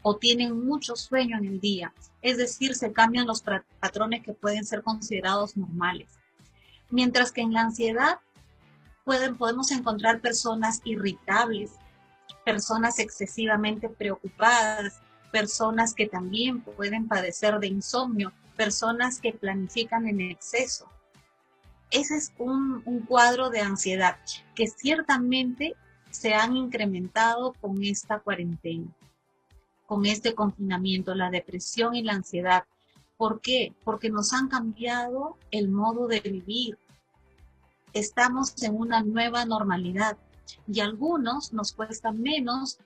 o 0.00 0.16
tienen 0.16 0.64
mucho 0.64 0.96
sueño 0.96 1.36
en 1.36 1.44
el 1.44 1.60
día. 1.60 1.92
Es 2.22 2.38
decir, 2.38 2.74
se 2.74 2.94
cambian 2.94 3.26
los 3.26 3.44
patrones 3.78 4.22
que 4.22 4.32
pueden 4.32 4.64
ser 4.64 4.82
considerados 4.82 5.54
normales. 5.54 6.08
Mientras 6.88 7.30
que 7.30 7.42
en 7.42 7.52
la 7.52 7.60
ansiedad 7.60 8.20
pueden, 9.04 9.36
podemos 9.36 9.70
encontrar 9.70 10.22
personas 10.22 10.80
irritables, 10.84 11.72
personas 12.44 12.98
excesivamente 12.98 13.88
preocupadas, 13.88 15.00
personas 15.32 15.94
que 15.94 16.06
también 16.06 16.60
pueden 16.60 17.08
padecer 17.08 17.58
de 17.58 17.68
insomnio, 17.68 18.32
personas 18.56 19.20
que 19.20 19.32
planifican 19.32 20.06
en 20.06 20.20
exceso, 20.20 20.88
ese 21.94 22.16
es 22.16 22.32
un, 22.38 22.82
cuadro 23.06 23.50
de 23.50 23.60
ansiedad 23.60 24.16
que 24.56 24.66
ciertamente 24.66 25.76
se 26.10 26.34
han 26.34 26.56
incrementado 26.56 27.52
con 27.60 27.84
esta 27.84 28.18
cuarentena, 28.18 28.92
con 29.86 30.04
este 30.04 30.34
confinamiento, 30.34 31.14
la 31.14 31.30
depresión 31.30 31.94
y 31.94 32.02
la 32.02 32.14
ansiedad. 32.14 32.64
¿Por 33.16 33.40
qué? 33.40 33.74
Porque 33.84 34.10
nos 34.10 34.32
han 34.32 34.48
cambiado 34.48 35.38
el 35.52 35.68
modo 35.68 36.08
de 36.08 36.18
vivir. 36.18 36.78
Estamos 37.92 38.60
en 38.64 38.74
una 38.74 39.00
nueva 39.04 39.44
normalidad 39.44 40.16
y 40.66 40.80
a 40.80 40.84
algunos 40.84 41.52
nos 41.52 41.72
cuesta 41.72 42.12
menos 42.12 42.78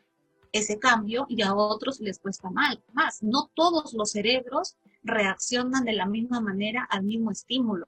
ese 0.53 0.79
cambio 0.79 1.27
y 1.29 1.43
a 1.43 1.55
otros 1.55 2.01
les 2.01 2.19
cuesta 2.19 2.51
mal, 2.51 2.83
más. 2.93 3.23
No 3.23 3.51
todos 3.55 3.93
los 3.93 4.13
cerebros 4.13 4.77
reaccionan 5.03 5.85
de 5.85 5.93
la 5.93 6.07
misma 6.07 6.41
manera 6.41 6.87
al 6.91 7.05
mismo 7.05 7.31
estímulo. 7.31 7.87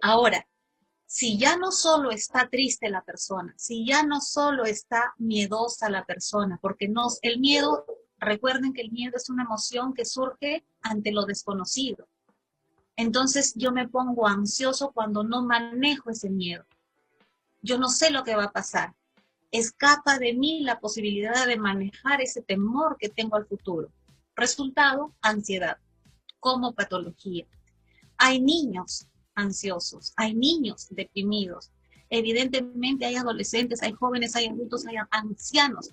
Ahora, 0.00 0.46
si 1.06 1.36
ya 1.38 1.56
no 1.58 1.72
solo 1.72 2.10
está 2.10 2.48
triste 2.48 2.88
la 2.88 3.04
persona, 3.04 3.54
si 3.58 3.86
ya 3.86 4.02
no 4.02 4.20
solo 4.20 4.64
está 4.64 5.14
miedosa 5.18 5.90
la 5.90 6.04
persona, 6.04 6.58
porque 6.60 6.88
nos, 6.88 7.18
el 7.22 7.38
miedo, 7.38 7.84
recuerden 8.18 8.72
que 8.72 8.80
el 8.80 8.90
miedo 8.90 9.16
es 9.16 9.28
una 9.28 9.44
emoción 9.44 9.92
que 9.92 10.06
surge 10.06 10.64
ante 10.80 11.12
lo 11.12 11.26
desconocido. 11.26 12.08
Entonces 12.96 13.52
yo 13.56 13.72
me 13.72 13.88
pongo 13.88 14.26
ansioso 14.26 14.92
cuando 14.92 15.22
no 15.22 15.42
manejo 15.42 16.10
ese 16.10 16.30
miedo. 16.30 16.64
Yo 17.62 17.78
no 17.78 17.88
sé 17.88 18.10
lo 18.10 18.24
que 18.24 18.34
va 18.34 18.44
a 18.44 18.52
pasar. 18.52 18.94
Escapa 19.52 20.18
de 20.18 20.34
mí 20.34 20.60
la 20.62 20.80
posibilidad 20.80 21.46
de 21.46 21.56
manejar 21.56 22.20
ese 22.20 22.42
temor 22.42 22.96
que 22.98 23.08
tengo 23.08 23.36
al 23.36 23.46
futuro. 23.46 23.90
Resultado, 24.34 25.14
ansiedad, 25.22 25.78
como 26.40 26.74
patología. 26.74 27.46
Hay 28.18 28.40
niños 28.40 29.06
ansiosos, 29.34 30.12
hay 30.16 30.34
niños 30.34 30.88
deprimidos, 30.90 31.70
evidentemente 32.10 33.06
hay 33.06 33.16
adolescentes, 33.16 33.82
hay 33.82 33.92
jóvenes, 33.92 34.36
hay 34.36 34.46
adultos, 34.48 34.86
hay 34.86 34.96
ancianos 35.10 35.90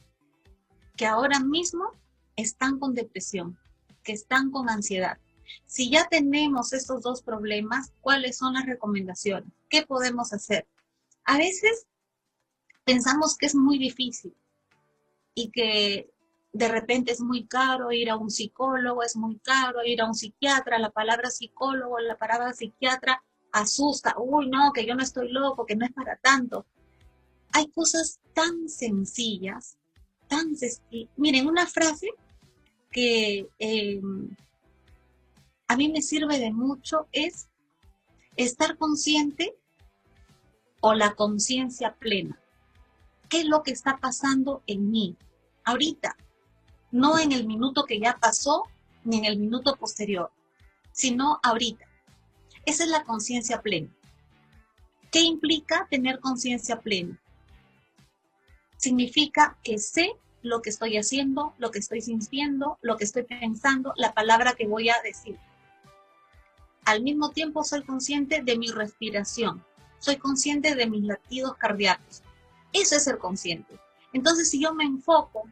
que 0.96 1.06
ahora 1.06 1.40
mismo 1.40 1.92
están 2.36 2.80
con 2.80 2.94
depresión, 2.94 3.58
que 4.04 4.14
están 4.14 4.52
con 4.52 4.70
ansiedad. 4.70 5.18
Si 5.66 5.90
ya 5.90 6.08
tenemos 6.08 6.74
estos 6.74 7.02
dos 7.02 7.22
problemas, 7.22 7.94
¿cuáles 8.02 8.38
son 8.38 8.54
las 8.54 8.66
recomendaciones? 8.66 9.50
¿Qué 9.70 9.86
podemos 9.86 10.34
hacer? 10.34 10.68
A 11.30 11.38
veces 11.38 11.86
pensamos 12.84 13.38
que 13.38 13.46
es 13.46 13.54
muy 13.54 13.78
difícil 13.78 14.34
y 15.36 15.52
que 15.52 16.10
de 16.54 16.68
repente 16.68 17.12
es 17.12 17.22
muy 17.22 17.46
caro 17.46 17.92
ir 17.92 18.10
a 18.10 18.18
un 18.18 18.32
psicólogo, 18.32 19.04
es 19.04 19.16
muy 19.16 19.38
caro 19.38 19.86
ir 19.86 20.02
a 20.02 20.08
un 20.08 20.16
psiquiatra, 20.16 20.80
la 20.80 20.90
palabra 20.90 21.30
psicólogo, 21.30 22.00
la 22.00 22.18
palabra 22.18 22.52
psiquiatra 22.54 23.24
asusta, 23.52 24.16
uy, 24.18 24.50
no, 24.50 24.74
que 24.74 24.88
yo 24.88 24.96
no 24.96 25.04
estoy 25.04 25.32
loco, 25.32 25.68
que 25.68 25.76
no 25.76 25.86
es 25.86 25.94
para 25.94 26.16
tanto. 26.16 26.66
Hay 27.52 27.68
cosas 27.70 28.20
tan 28.34 28.68
sencillas, 28.68 29.78
tan 30.28 30.56
sencillas. 30.56 31.12
Miren, 31.16 31.46
una 31.46 31.68
frase 31.68 32.10
que 32.90 33.48
em, 33.60 34.36
a 35.68 35.78
mí 35.78 35.90
me 35.90 36.02
sirve 36.02 36.40
de 36.40 36.52
mucho 36.52 37.08
es 37.12 37.50
estar 38.36 38.80
consciente 38.80 39.59
o 40.82 40.94
la 40.94 41.16
conciencia 41.16 41.96
plena. 41.96 42.40
¿Qué 43.28 43.42
es 43.42 43.46
lo 43.46 43.64
que 43.64 43.72
está 43.72 43.98
pasando 43.98 44.64
en 44.68 44.90
mí 44.90 45.16
ahorita? 45.66 46.16
No 46.92 47.20
en 47.20 47.32
el 47.32 47.46
minuto 47.46 47.86
que 47.86 48.00
ya 48.00 48.18
pasó, 48.20 48.64
ni 49.04 49.20
en 49.20 49.26
el 49.26 49.38
minuto 49.38 49.76
posterior 49.76 50.32
sino 51.00 51.40
ahorita. 51.44 51.86
Esa 52.66 52.84
es 52.84 52.90
la 52.90 53.06
conciencia 53.06 53.62
plena. 53.62 53.90
¿Qué 55.12 55.22
implica 55.22 55.88
tener 55.90 56.20
conciencia 56.20 56.82
plena? 56.82 57.18
Significa 58.76 59.58
que 59.64 59.78
sé 59.78 60.12
lo 60.42 60.62
que 60.62 60.70
estoy 60.70 60.98
haciendo, 60.98 61.54
lo 61.58 61.72
que 61.72 61.80
estoy 61.80 62.02
sintiendo, 62.02 62.78
lo 62.82 62.98
que 62.98 63.06
estoy 63.06 63.24
pensando, 63.24 63.94
la 63.96 64.14
palabra 64.14 64.56
que 64.56 64.68
voy 64.68 64.90
a 64.90 65.02
decir. 65.02 65.38
Al 66.84 67.02
mismo 67.02 67.30
tiempo 67.32 67.64
soy 67.64 67.84
consciente 67.84 68.42
de 68.44 68.58
mi 68.58 68.70
respiración, 68.70 69.64
soy 70.00 70.18
consciente 70.18 70.76
de 70.76 70.88
mis 70.88 71.04
latidos 71.04 71.56
cardíacos. 71.58 72.24
Eso 72.74 72.96
es 72.96 73.04
ser 73.04 73.18
consciente. 73.18 73.80
Entonces, 74.14 74.50
si 74.50 74.62
yo 74.62 74.74
me 74.74 74.84
enfoco 74.84 75.44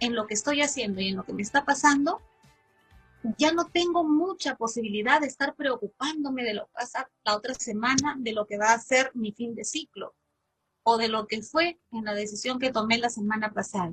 en 0.00 0.14
lo 0.14 0.26
que 0.26 0.34
estoy 0.34 0.62
haciendo 0.62 1.00
y 1.00 1.08
en 1.08 1.16
lo 1.16 1.24
que 1.24 1.32
me 1.32 1.42
está 1.42 1.64
pasando, 1.64 2.20
ya 3.36 3.52
no 3.52 3.66
tengo 3.66 4.04
mucha 4.04 4.56
posibilidad 4.56 5.20
de 5.20 5.26
estar 5.26 5.54
preocupándome 5.54 6.44
de 6.44 6.54
lo 6.54 6.66
que 6.66 6.72
pasa 6.72 7.10
la 7.24 7.36
otra 7.36 7.54
semana, 7.54 8.16
de 8.18 8.32
lo 8.32 8.46
que 8.46 8.58
va 8.58 8.72
a 8.72 8.78
ser 8.78 9.10
mi 9.14 9.32
fin 9.32 9.54
de 9.54 9.64
ciclo 9.64 10.14
o 10.84 10.96
de 10.96 11.08
lo 11.08 11.26
que 11.26 11.42
fue 11.42 11.78
en 11.92 12.04
la 12.04 12.14
decisión 12.14 12.58
que 12.58 12.72
tomé 12.72 12.98
la 12.98 13.10
semana 13.10 13.52
pasada. 13.52 13.92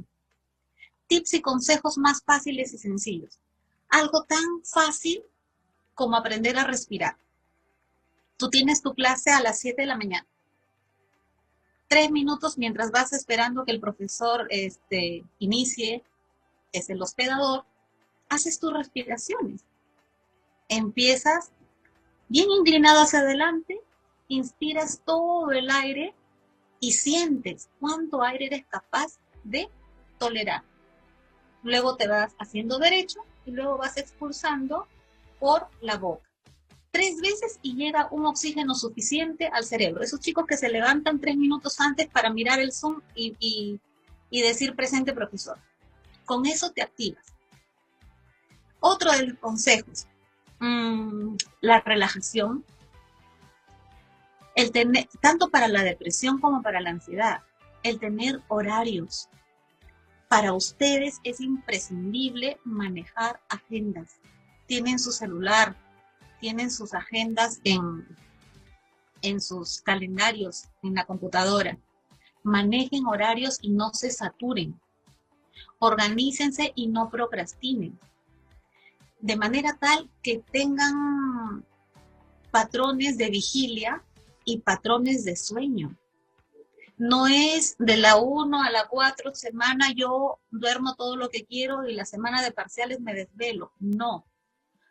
Tips 1.07 1.33
y 1.33 1.41
consejos 1.41 1.97
más 1.97 2.23
fáciles 2.23 2.73
y 2.73 2.77
sencillos. 2.77 3.39
Algo 3.89 4.23
tan 4.23 4.63
fácil 4.63 5.23
como 5.93 6.15
aprender 6.15 6.57
a 6.57 6.63
respirar. 6.63 7.17
Tú 8.37 8.49
tienes 8.49 8.81
tu 8.81 8.93
clase 8.93 9.31
a 9.31 9.41
las 9.41 9.59
7 9.59 9.81
de 9.81 9.87
la 9.87 9.97
mañana. 9.97 10.27
Tres 11.87 12.11
minutos 12.11 12.57
mientras 12.57 12.91
vas 12.91 13.13
esperando 13.13 13.63
que 13.63 13.71
el 13.71 13.79
profesor 13.79 14.47
este, 14.49 15.23
inicie, 15.39 16.03
es 16.71 16.89
el 16.89 17.01
hospedador, 17.01 17.65
haces 18.29 18.59
tus 18.59 18.73
respiraciones. 18.73 19.63
Empiezas 20.67 21.51
bien 22.27 22.49
inclinado 22.51 23.01
hacia 23.01 23.19
adelante, 23.19 23.79
inspiras 24.27 25.01
todo 25.05 25.51
el 25.51 25.69
aire 25.69 26.13
y 26.79 26.91
sientes 26.93 27.69
cuánto 27.79 28.23
aire 28.23 28.47
eres 28.47 28.65
capaz 28.65 29.19
de 29.43 29.69
tolerar. 30.17 30.63
Luego 31.63 31.95
te 31.95 32.07
vas 32.07 32.33
haciendo 32.39 32.79
derecho 32.79 33.21
y 33.45 33.51
luego 33.51 33.77
vas 33.77 33.97
expulsando 33.97 34.87
por 35.39 35.67
la 35.81 35.97
boca. 35.97 36.29
Tres 36.95 37.19
veces 37.19 37.59
y 37.61 37.75
llega 37.75 38.07
un 38.09 38.25
oxígeno 38.25 38.73
suficiente 38.73 39.49
al 39.51 39.65
cerebro. 39.65 40.01
Esos 40.01 40.21
chicos 40.21 40.45
que 40.47 40.55
se 40.55 40.69
levantan 40.69 41.19
tres 41.19 41.35
minutos 41.35 41.81
antes 41.81 42.07
para 42.07 42.29
mirar 42.29 42.61
el 42.61 42.71
Zoom 42.71 43.01
y, 43.13 43.81
decir 44.31 44.77
presente 44.77 45.11
profesor. 45.11 45.57
Con 46.23 46.45
eso 46.45 46.71
te 46.71 46.81
activas. 46.81 47.33
Otro 48.79 49.11
de 49.11 49.27
los 49.27 49.39
consejos, 49.39 50.07
mm, 50.59 51.35
la 51.59 51.81
relajación. 51.81 52.63
El 54.55 54.71
tener, 54.71 55.09
tanto 55.19 55.49
para 55.49 55.67
la 55.67 55.83
depresión 55.83 56.39
como 56.39 56.61
para 56.61 56.79
la 56.79 56.91
ansiedad, 56.91 57.41
el 57.83 57.99
tener 57.99 58.41
horarios. 58.47 59.27
Para 60.29 60.53
ustedes 60.53 61.19
es 61.25 61.41
imprescindible 61.41 62.57
manejar 62.63 63.41
agendas 63.49 64.21
tienen 64.65 64.99
su 64.99 65.11
celular, 65.11 65.75
tienen 66.45 66.69
sus 66.69 66.93
agendas 66.93 67.59
en, 67.63 68.07
en 69.23 69.41
sus 69.41 69.81
calendarios, 69.81 70.65
en 70.83 70.93
la 70.93 71.03
computadora. 71.03 71.75
Manejen 72.43 73.07
horarios 73.07 73.57
y 73.63 73.71
no 73.71 73.95
se 73.95 74.11
saturen. 74.11 74.79
Organícense 75.79 76.71
y 76.75 76.85
no 76.85 77.09
procrastinen. 77.09 77.99
De 79.21 79.35
manera 79.35 79.75
tal 79.81 80.07
que 80.21 80.43
tengan 80.51 81.65
patrones 82.51 83.17
de 83.17 83.31
vigilia 83.31 84.03
y 84.43 84.59
patrones 84.59 85.25
de 85.25 85.37
sueño. 85.37 85.97
No 86.95 87.25
es 87.25 87.75
de 87.79 87.97
la 87.97 88.17
1 88.17 88.61
a 88.61 88.69
la 88.69 88.87
4 88.87 89.33
semana 89.33 89.93
yo 89.95 90.37
duermo 90.51 90.93
todo 90.93 91.15
lo 91.15 91.29
que 91.29 91.43
quiero 91.43 91.89
y 91.89 91.95
la 91.95 92.05
semana 92.05 92.43
de 92.43 92.51
parciales 92.51 92.99
me 92.99 93.15
desvelo. 93.15 93.71
No 93.79 94.27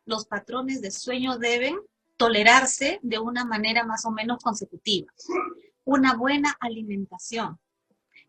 los 0.07 0.27
patrones 0.27 0.81
de 0.81 0.91
sueño 0.91 1.39
deben 1.39 1.77
tolerarse 2.17 3.01
de 3.03 3.19
una 3.19 3.45
manera 3.45 3.85
más 3.85 4.05
o 4.05 4.11
menos 4.11 4.43
consecutiva. 4.43 5.13
Una 5.85 6.15
buena 6.15 6.57
alimentación, 6.61 7.59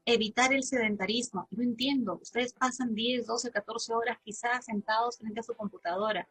evitar 0.06 0.54
el 0.54 0.64
sedentarismo. 0.64 1.48
Yo 1.52 1.64
entiendo, 1.64 2.20
ustedes 2.22 2.54
pasan 2.54 2.94
10, 2.94 3.26
12, 3.26 3.52
14 3.52 3.94
horas 3.94 4.18
quizás 4.24 4.66
sentados 4.66 5.18
frente 5.18 5.40
a 5.40 5.44
su 5.44 5.54
computadora. 5.54 6.28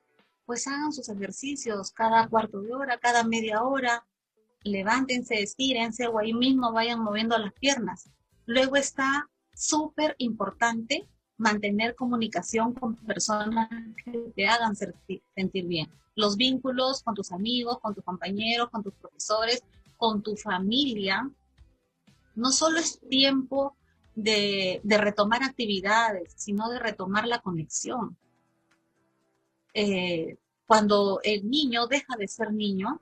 Pues 0.47 0.67
hagan 0.67 0.93
sus 0.93 1.09
ejercicios 1.09 1.91
cada 1.93 2.29
cuarto 2.29 2.61
de 2.61 2.75
hora, 2.75 2.99
cada 2.99 3.25
media 3.25 3.63
hora. 3.63 4.07
Levántense, 4.63 5.43
estírense 5.43 6.07
o 6.07 6.19
ahí 6.19 6.35
mismo 6.35 6.73
vayan 6.73 7.01
moviendo 7.01 7.39
las 7.39 7.53
piernas. 7.55 8.11
Luego 8.47 8.77
está 8.77 9.29
súper 9.55 10.15
importante 10.19 11.09
mantener 11.37 11.95
comunicación 11.95 12.75
con 12.75 12.97
personas 12.97 13.69
que 14.05 14.33
te 14.35 14.47
hagan 14.47 14.75
sentir 14.77 15.67
bien. 15.67 15.91
Los 16.15 16.37
vínculos 16.37 17.03
con 17.03 17.15
tus 17.15 17.33
amigos, 17.33 17.81
con 17.81 17.95
tus 17.95 18.05
compañeros, 18.05 18.71
con 18.71 18.83
tus 18.83 18.95
profesores, 18.95 19.63
con 19.97 20.23
tu 20.23 20.37
familia, 20.37 21.29
no 22.35 22.51
solo 22.53 22.79
es 22.79 23.01
tiempo 23.09 23.77
de, 24.15 24.81
retomar 24.85 25.43
actividades, 25.43 26.33
sino 26.37 26.69
de 26.71 26.79
retomar 26.79 27.27
la 27.27 27.41
conexión. 27.41 28.17
Eh, 29.73 30.37
cuando 30.67 31.21
el 31.25 31.49
niño 31.49 31.87
deja 31.87 32.17
de 32.17 32.29
ser 32.29 32.53
niño 32.53 33.01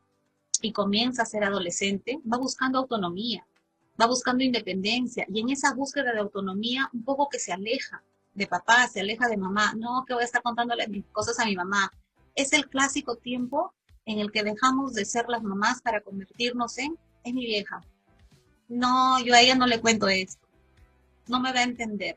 y 0.63 0.73
comienza 0.73 1.23
a 1.23 1.27
ser 1.27 1.45
adolescente, 1.45 2.19
va 2.31 2.39
buscando 2.39 2.79
autonomía, 2.79 3.47
va 4.01 4.07
buscando 4.07 4.43
independencia 4.43 5.27
y 5.29 5.41
en 5.41 5.51
esa 5.51 5.75
búsqueda 5.75 6.13
de 6.13 6.21
autonomía 6.21 6.89
un 6.93 7.05
poco 7.05 7.29
que 7.29 7.39
se 7.39 7.53
aleja 7.53 8.03
de 8.35 8.47
papá, 8.47 8.89
se 8.89 9.01
aleja 9.01 9.29
de 9.29 9.37
mamá, 9.37 9.75
no 9.77 10.05
que 10.07 10.15
voy 10.15 10.23
a 10.23 10.27
estar 10.27 10.43
contándole 10.43 10.89
mis 10.89 11.05
cosas 11.07 11.39
a 11.39 11.45
mi 11.45 11.55
mamá. 11.55 11.91
Es 12.35 12.53
el 12.53 12.69
clásico 12.69 13.17
tiempo 13.17 13.75
en 14.07 14.19
el 14.19 14.33
que 14.33 14.43
dejamos 14.43 14.95
de 14.95 15.05
ser 15.05 15.29
las 15.29 15.43
mamás 15.43 15.83
para 15.83 16.01
convertirnos 16.01 16.79
en, 16.79 16.99
es 17.25 17.35
mi 17.35 17.45
vieja. 17.45 17.83
No, 18.69 19.23
yo 19.23 19.35
a 19.35 19.41
ella 19.41 19.55
no 19.55 19.67
le 19.67 19.81
cuento 19.81 20.09
esto. 20.09 20.49
No 21.29 21.41
me 21.41 21.53
va 21.53 21.61
a 21.61 21.65
entender. 21.65 22.17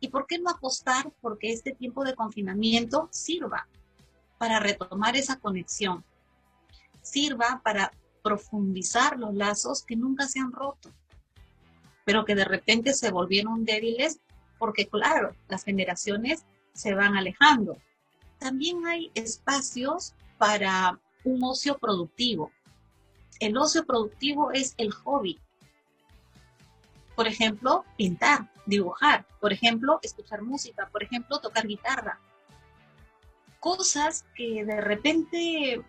¿Y 0.00 0.08
por 0.08 0.26
qué 0.26 0.38
no 0.38 0.50
apostar 0.50 1.12
porque 1.20 1.52
este 1.52 1.72
tiempo 1.72 2.04
de 2.04 2.14
confinamiento 2.14 3.08
sirva 3.10 3.68
para 4.36 4.58
retomar 4.58 5.16
esa 5.16 5.38
conexión? 5.38 6.04
Sirva 7.00 7.62
para 7.64 7.92
profundizar 8.22 9.18
los 9.18 9.34
lazos 9.34 9.82
que 9.82 9.96
nunca 9.96 10.26
se 10.26 10.40
han 10.40 10.52
roto, 10.52 10.90
pero 12.04 12.24
que 12.24 12.34
de 12.34 12.44
repente 12.44 12.92
se 12.94 13.10
volvieron 13.10 13.64
débiles 13.64 14.20
porque 14.64 14.88
claro, 14.88 15.36
las 15.50 15.62
generaciones 15.62 16.46
se 16.72 16.94
van 16.94 17.18
alejando. 17.18 17.76
También 18.38 18.86
hay 18.86 19.10
espacios 19.14 20.14
para 20.38 20.98
un 21.22 21.44
ocio 21.44 21.76
productivo. 21.76 22.50
El 23.40 23.58
ocio 23.58 23.84
productivo 23.84 24.52
es 24.52 24.72
el 24.78 24.90
hobby. 24.90 25.38
Por 27.14 27.28
ejemplo, 27.28 27.84
pintar, 27.98 28.50
dibujar, 28.64 29.26
por 29.38 29.52
ejemplo, 29.52 29.98
escuchar 30.02 30.40
música, 30.40 30.88
por 30.90 31.02
ejemplo, 31.02 31.40
tocar 31.40 31.66
guitarra. 31.66 32.18
Cosas 33.60 34.24
que 34.34 34.64
de 34.64 34.80
repente, 34.80 35.84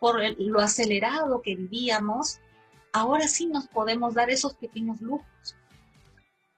por 0.00 0.22
lo 0.38 0.60
acelerado 0.60 1.42
que 1.42 1.54
vivíamos, 1.54 2.40
ahora 2.94 3.28
sí 3.28 3.44
nos 3.44 3.68
podemos 3.68 4.14
dar 4.14 4.30
esos 4.30 4.54
pequeños 4.54 5.02
lujos. 5.02 5.54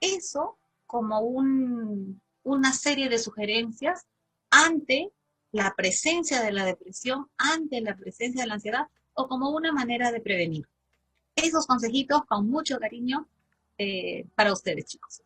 Eso 0.00 0.56
como 0.92 1.20
una 1.20 2.72
serie 2.74 3.08
de 3.08 3.16
sugerencias 3.16 4.04
ante 4.50 5.10
la 5.50 5.72
presencia 5.74 6.42
de 6.42 6.52
la 6.52 6.66
depresión, 6.66 7.30
ante 7.38 7.80
la 7.80 7.96
presencia 7.96 8.42
de 8.42 8.46
la 8.46 8.54
ansiedad 8.54 8.88
o 9.14 9.26
como 9.26 9.48
una 9.52 9.72
manera 9.72 10.12
de 10.12 10.20
prevenir. 10.20 10.68
Esos 11.34 11.66
consejitos 11.66 12.26
con 12.26 12.46
mucho 12.46 12.78
cariño 12.78 13.26
eh, 13.78 14.26
para 14.34 14.52
ustedes, 14.52 14.84
chicos. 14.84 15.22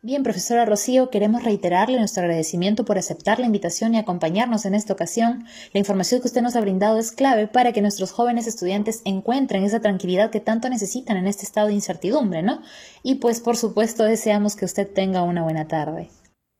Bien, 0.00 0.22
profesora 0.22 0.64
Rocío, 0.64 1.10
queremos 1.10 1.42
reiterarle 1.42 1.98
nuestro 1.98 2.22
agradecimiento 2.22 2.84
por 2.84 2.98
aceptar 2.98 3.40
la 3.40 3.46
invitación 3.46 3.94
y 3.94 3.98
acompañarnos 3.98 4.64
en 4.64 4.76
esta 4.76 4.92
ocasión. 4.92 5.44
La 5.72 5.80
información 5.80 6.20
que 6.20 6.28
usted 6.28 6.40
nos 6.40 6.54
ha 6.54 6.60
brindado 6.60 6.98
es 6.98 7.10
clave 7.10 7.48
para 7.48 7.72
que 7.72 7.82
nuestros 7.82 8.12
jóvenes 8.12 8.46
estudiantes 8.46 9.02
encuentren 9.04 9.64
esa 9.64 9.80
tranquilidad 9.80 10.30
que 10.30 10.38
tanto 10.38 10.68
necesitan 10.68 11.16
en 11.16 11.26
este 11.26 11.44
estado 11.44 11.66
de 11.66 11.74
incertidumbre, 11.74 12.44
¿no? 12.44 12.62
Y 13.02 13.16
pues 13.16 13.40
por 13.40 13.56
supuesto 13.56 14.04
deseamos 14.04 14.54
que 14.54 14.66
usted 14.66 14.88
tenga 14.88 15.24
una 15.24 15.42
buena 15.42 15.66
tarde. 15.66 16.10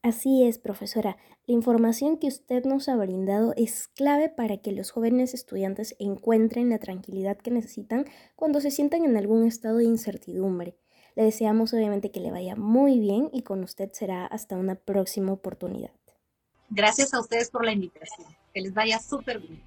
Así 0.03 0.43
es, 0.43 0.59
profesora. 0.59 1.17
La 1.47 1.55
información 1.55 2.19
que 2.19 2.27
usted 2.27 2.65
nos 2.65 2.89
ha 2.89 2.97
brindado 2.97 3.55
es 3.57 3.87
clave 3.87 4.31
para 4.31 4.57
que 4.57 4.73
los 4.73 4.91
jóvenes 4.91 5.33
estudiantes 5.33 5.95
encuentren 6.01 6.71
la 6.71 6.79
tranquilidad 6.79 7.39
que 7.39 7.53
necesitan 7.53 8.05
cuando 8.35 8.61
se 8.61 8.73
sientan 8.73 9.05
en 9.05 9.17
algún 9.17 9.47
estado 9.47 9.79
de 9.79 9.85
incertidumbre. 9.85 10.77
Le 11.19 11.25
deseamos 11.25 11.75
obviamente 11.75 12.13
que 12.13 12.21
le 12.21 12.31
vaya 12.31 12.55
muy 12.55 13.01
bien 13.01 13.29
y 13.33 13.43
con 13.43 13.65
usted 13.65 13.91
será 13.93 14.25
hasta 14.25 14.57
una 14.57 14.77
próxima 14.77 15.33
oportunidad. 15.33 15.91
Gracias 16.71 17.13
a 17.13 17.19
ustedes 17.19 17.51
por 17.51 17.65
la 17.65 17.73
invitación. 17.73 18.29
Que 18.55 18.61
les 18.61 18.73
vaya 18.73 19.01
súper 19.01 19.41
bien. 19.41 19.61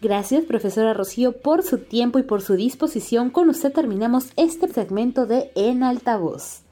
Gracias, 0.00 0.44
profesora 0.44 0.94
Rocío, 0.94 1.40
por 1.40 1.64
su 1.64 1.78
tiempo 1.78 2.20
y 2.20 2.22
por 2.22 2.42
su 2.42 2.54
disposición. 2.54 3.30
Con 3.30 3.48
usted 3.48 3.72
terminamos 3.72 4.28
este 4.36 4.68
segmento 4.68 5.26
de 5.26 5.50
En 5.56 5.82
Altavoz. 5.82 6.62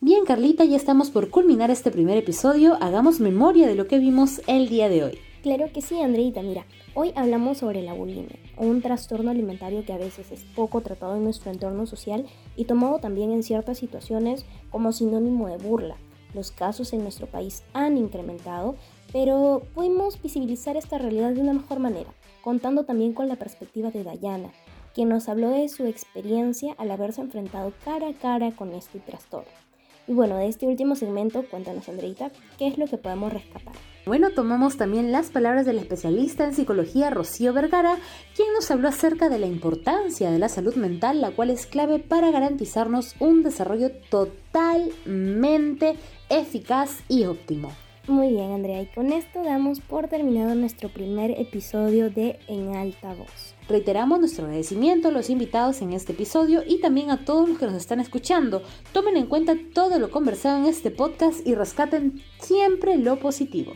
Bien, 0.00 0.24
Carlita, 0.26 0.64
ya 0.64 0.76
estamos 0.76 1.10
por 1.10 1.28
culminar 1.28 1.72
este 1.72 1.90
primer 1.90 2.16
episodio. 2.18 2.78
Hagamos 2.80 3.18
memoria 3.18 3.66
de 3.66 3.74
lo 3.74 3.88
que 3.88 3.98
vimos 3.98 4.40
el 4.46 4.68
día 4.68 4.88
de 4.88 5.02
hoy. 5.02 5.25
Claro 5.46 5.70
que 5.72 5.80
sí, 5.80 6.00
Andreita. 6.00 6.42
Mira, 6.42 6.66
hoy 6.94 7.12
hablamos 7.14 7.58
sobre 7.58 7.80
la 7.80 7.92
bulimia, 7.92 8.34
un 8.56 8.82
trastorno 8.82 9.30
alimentario 9.30 9.84
que 9.84 9.92
a 9.92 9.96
veces 9.96 10.32
es 10.32 10.42
poco 10.42 10.80
tratado 10.80 11.14
en 11.14 11.22
nuestro 11.22 11.52
entorno 11.52 11.86
social 11.86 12.26
y 12.56 12.64
tomado 12.64 12.98
también 12.98 13.30
en 13.30 13.44
ciertas 13.44 13.78
situaciones 13.78 14.44
como 14.72 14.90
sinónimo 14.90 15.46
de 15.46 15.56
burla. 15.56 15.98
Los 16.34 16.50
casos 16.50 16.92
en 16.92 17.04
nuestro 17.04 17.28
país 17.28 17.62
han 17.74 17.96
incrementado 17.96 18.74
pero 19.12 19.62
pudimos 19.72 20.20
visibilizar 20.20 20.76
esta 20.76 20.98
realidad 20.98 21.30
de 21.30 21.42
una 21.42 21.52
mejor 21.52 21.78
manera, 21.78 22.12
contando 22.42 22.82
también 22.82 23.12
con 23.12 23.28
la 23.28 23.36
perspectiva 23.36 23.92
de 23.92 24.02
Dayana, 24.02 24.50
quien 24.94 25.10
nos 25.10 25.28
habló 25.28 25.50
de 25.50 25.68
su 25.68 25.86
experiencia 25.86 26.74
al 26.76 26.90
haberse 26.90 27.20
enfrentado 27.20 27.72
cara 27.84 28.08
a 28.08 28.14
cara 28.14 28.50
con 28.50 28.74
este 28.74 28.98
trastorno. 28.98 29.65
Y 30.08 30.12
bueno, 30.12 30.36
de 30.36 30.46
este 30.46 30.66
último 30.66 30.94
segmento, 30.94 31.44
cuéntanos 31.50 31.88
Andreita, 31.88 32.30
¿qué 32.58 32.68
es 32.68 32.78
lo 32.78 32.86
que 32.86 32.96
podemos 32.96 33.32
rescatar? 33.32 33.74
Bueno, 34.06 34.30
tomamos 34.30 34.76
también 34.76 35.10
las 35.10 35.30
palabras 35.30 35.66
del 35.66 35.78
especialista 35.78 36.44
en 36.44 36.54
psicología 36.54 37.10
Rocío 37.10 37.52
Vergara, 37.52 37.96
quien 38.36 38.52
nos 38.52 38.70
habló 38.70 38.86
acerca 38.88 39.28
de 39.28 39.40
la 39.40 39.46
importancia 39.46 40.30
de 40.30 40.38
la 40.38 40.48
salud 40.48 40.76
mental, 40.76 41.20
la 41.20 41.32
cual 41.32 41.50
es 41.50 41.66
clave 41.66 41.98
para 41.98 42.30
garantizarnos 42.30 43.16
un 43.18 43.42
desarrollo 43.42 43.90
totalmente 44.08 45.96
eficaz 46.28 47.00
y 47.08 47.24
óptimo. 47.24 47.72
Muy 48.08 48.28
bien, 48.28 48.52
Andrea, 48.52 48.82
y 48.82 48.86
con 48.86 49.12
esto 49.12 49.42
damos 49.42 49.80
por 49.80 50.06
terminado 50.06 50.54
nuestro 50.54 50.88
primer 50.88 51.32
episodio 51.32 52.08
de 52.08 52.38
En 52.46 52.76
Alta 52.76 53.12
Voz. 53.14 53.56
Reiteramos 53.68 54.20
nuestro 54.20 54.44
agradecimiento 54.44 55.08
a 55.08 55.10
los 55.10 55.28
invitados 55.28 55.82
en 55.82 55.92
este 55.92 56.12
episodio 56.12 56.62
y 56.64 56.80
también 56.80 57.10
a 57.10 57.24
todos 57.24 57.48
los 57.48 57.58
que 57.58 57.66
nos 57.66 57.74
están 57.74 57.98
escuchando. 57.98 58.62
Tomen 58.92 59.16
en 59.16 59.26
cuenta 59.26 59.56
todo 59.74 59.98
lo 59.98 60.12
conversado 60.12 60.58
en 60.58 60.66
este 60.66 60.92
podcast 60.92 61.44
y 61.44 61.56
rescaten 61.56 62.22
siempre 62.38 62.96
lo 62.96 63.18
positivo. 63.18 63.72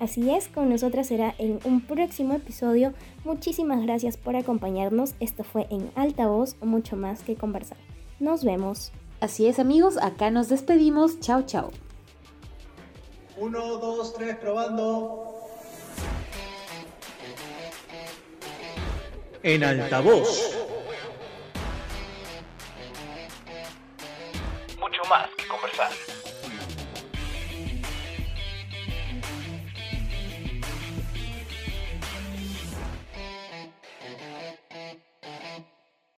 Así 0.00 0.30
es, 0.30 0.48
con 0.48 0.70
nosotras 0.70 1.08
será 1.08 1.34
en 1.36 1.58
un 1.66 1.82
próximo 1.82 2.32
episodio. 2.32 2.94
Muchísimas 3.26 3.82
gracias 3.82 4.16
por 4.16 4.34
acompañarnos. 4.34 5.14
Esto 5.20 5.44
fue 5.44 5.66
en 5.68 5.90
Alta 5.94 6.26
Voz, 6.26 6.56
mucho 6.62 6.96
más 6.96 7.22
que 7.22 7.34
conversar. 7.34 7.76
Nos 8.18 8.44
vemos. 8.44 8.92
Así 9.20 9.46
es 9.46 9.58
amigos, 9.58 9.98
acá 9.98 10.30
nos 10.30 10.48
despedimos. 10.48 11.20
Chao, 11.20 11.42
chao. 11.42 11.70
Uno, 13.36 13.78
dos, 13.78 14.14
tres, 14.14 14.36
probando. 14.36 15.34
En 19.42 19.64
altavoz. 19.64 20.56
Mucho 24.78 25.02
más 25.10 25.28
que 25.36 25.48
conversar. 25.48 26.23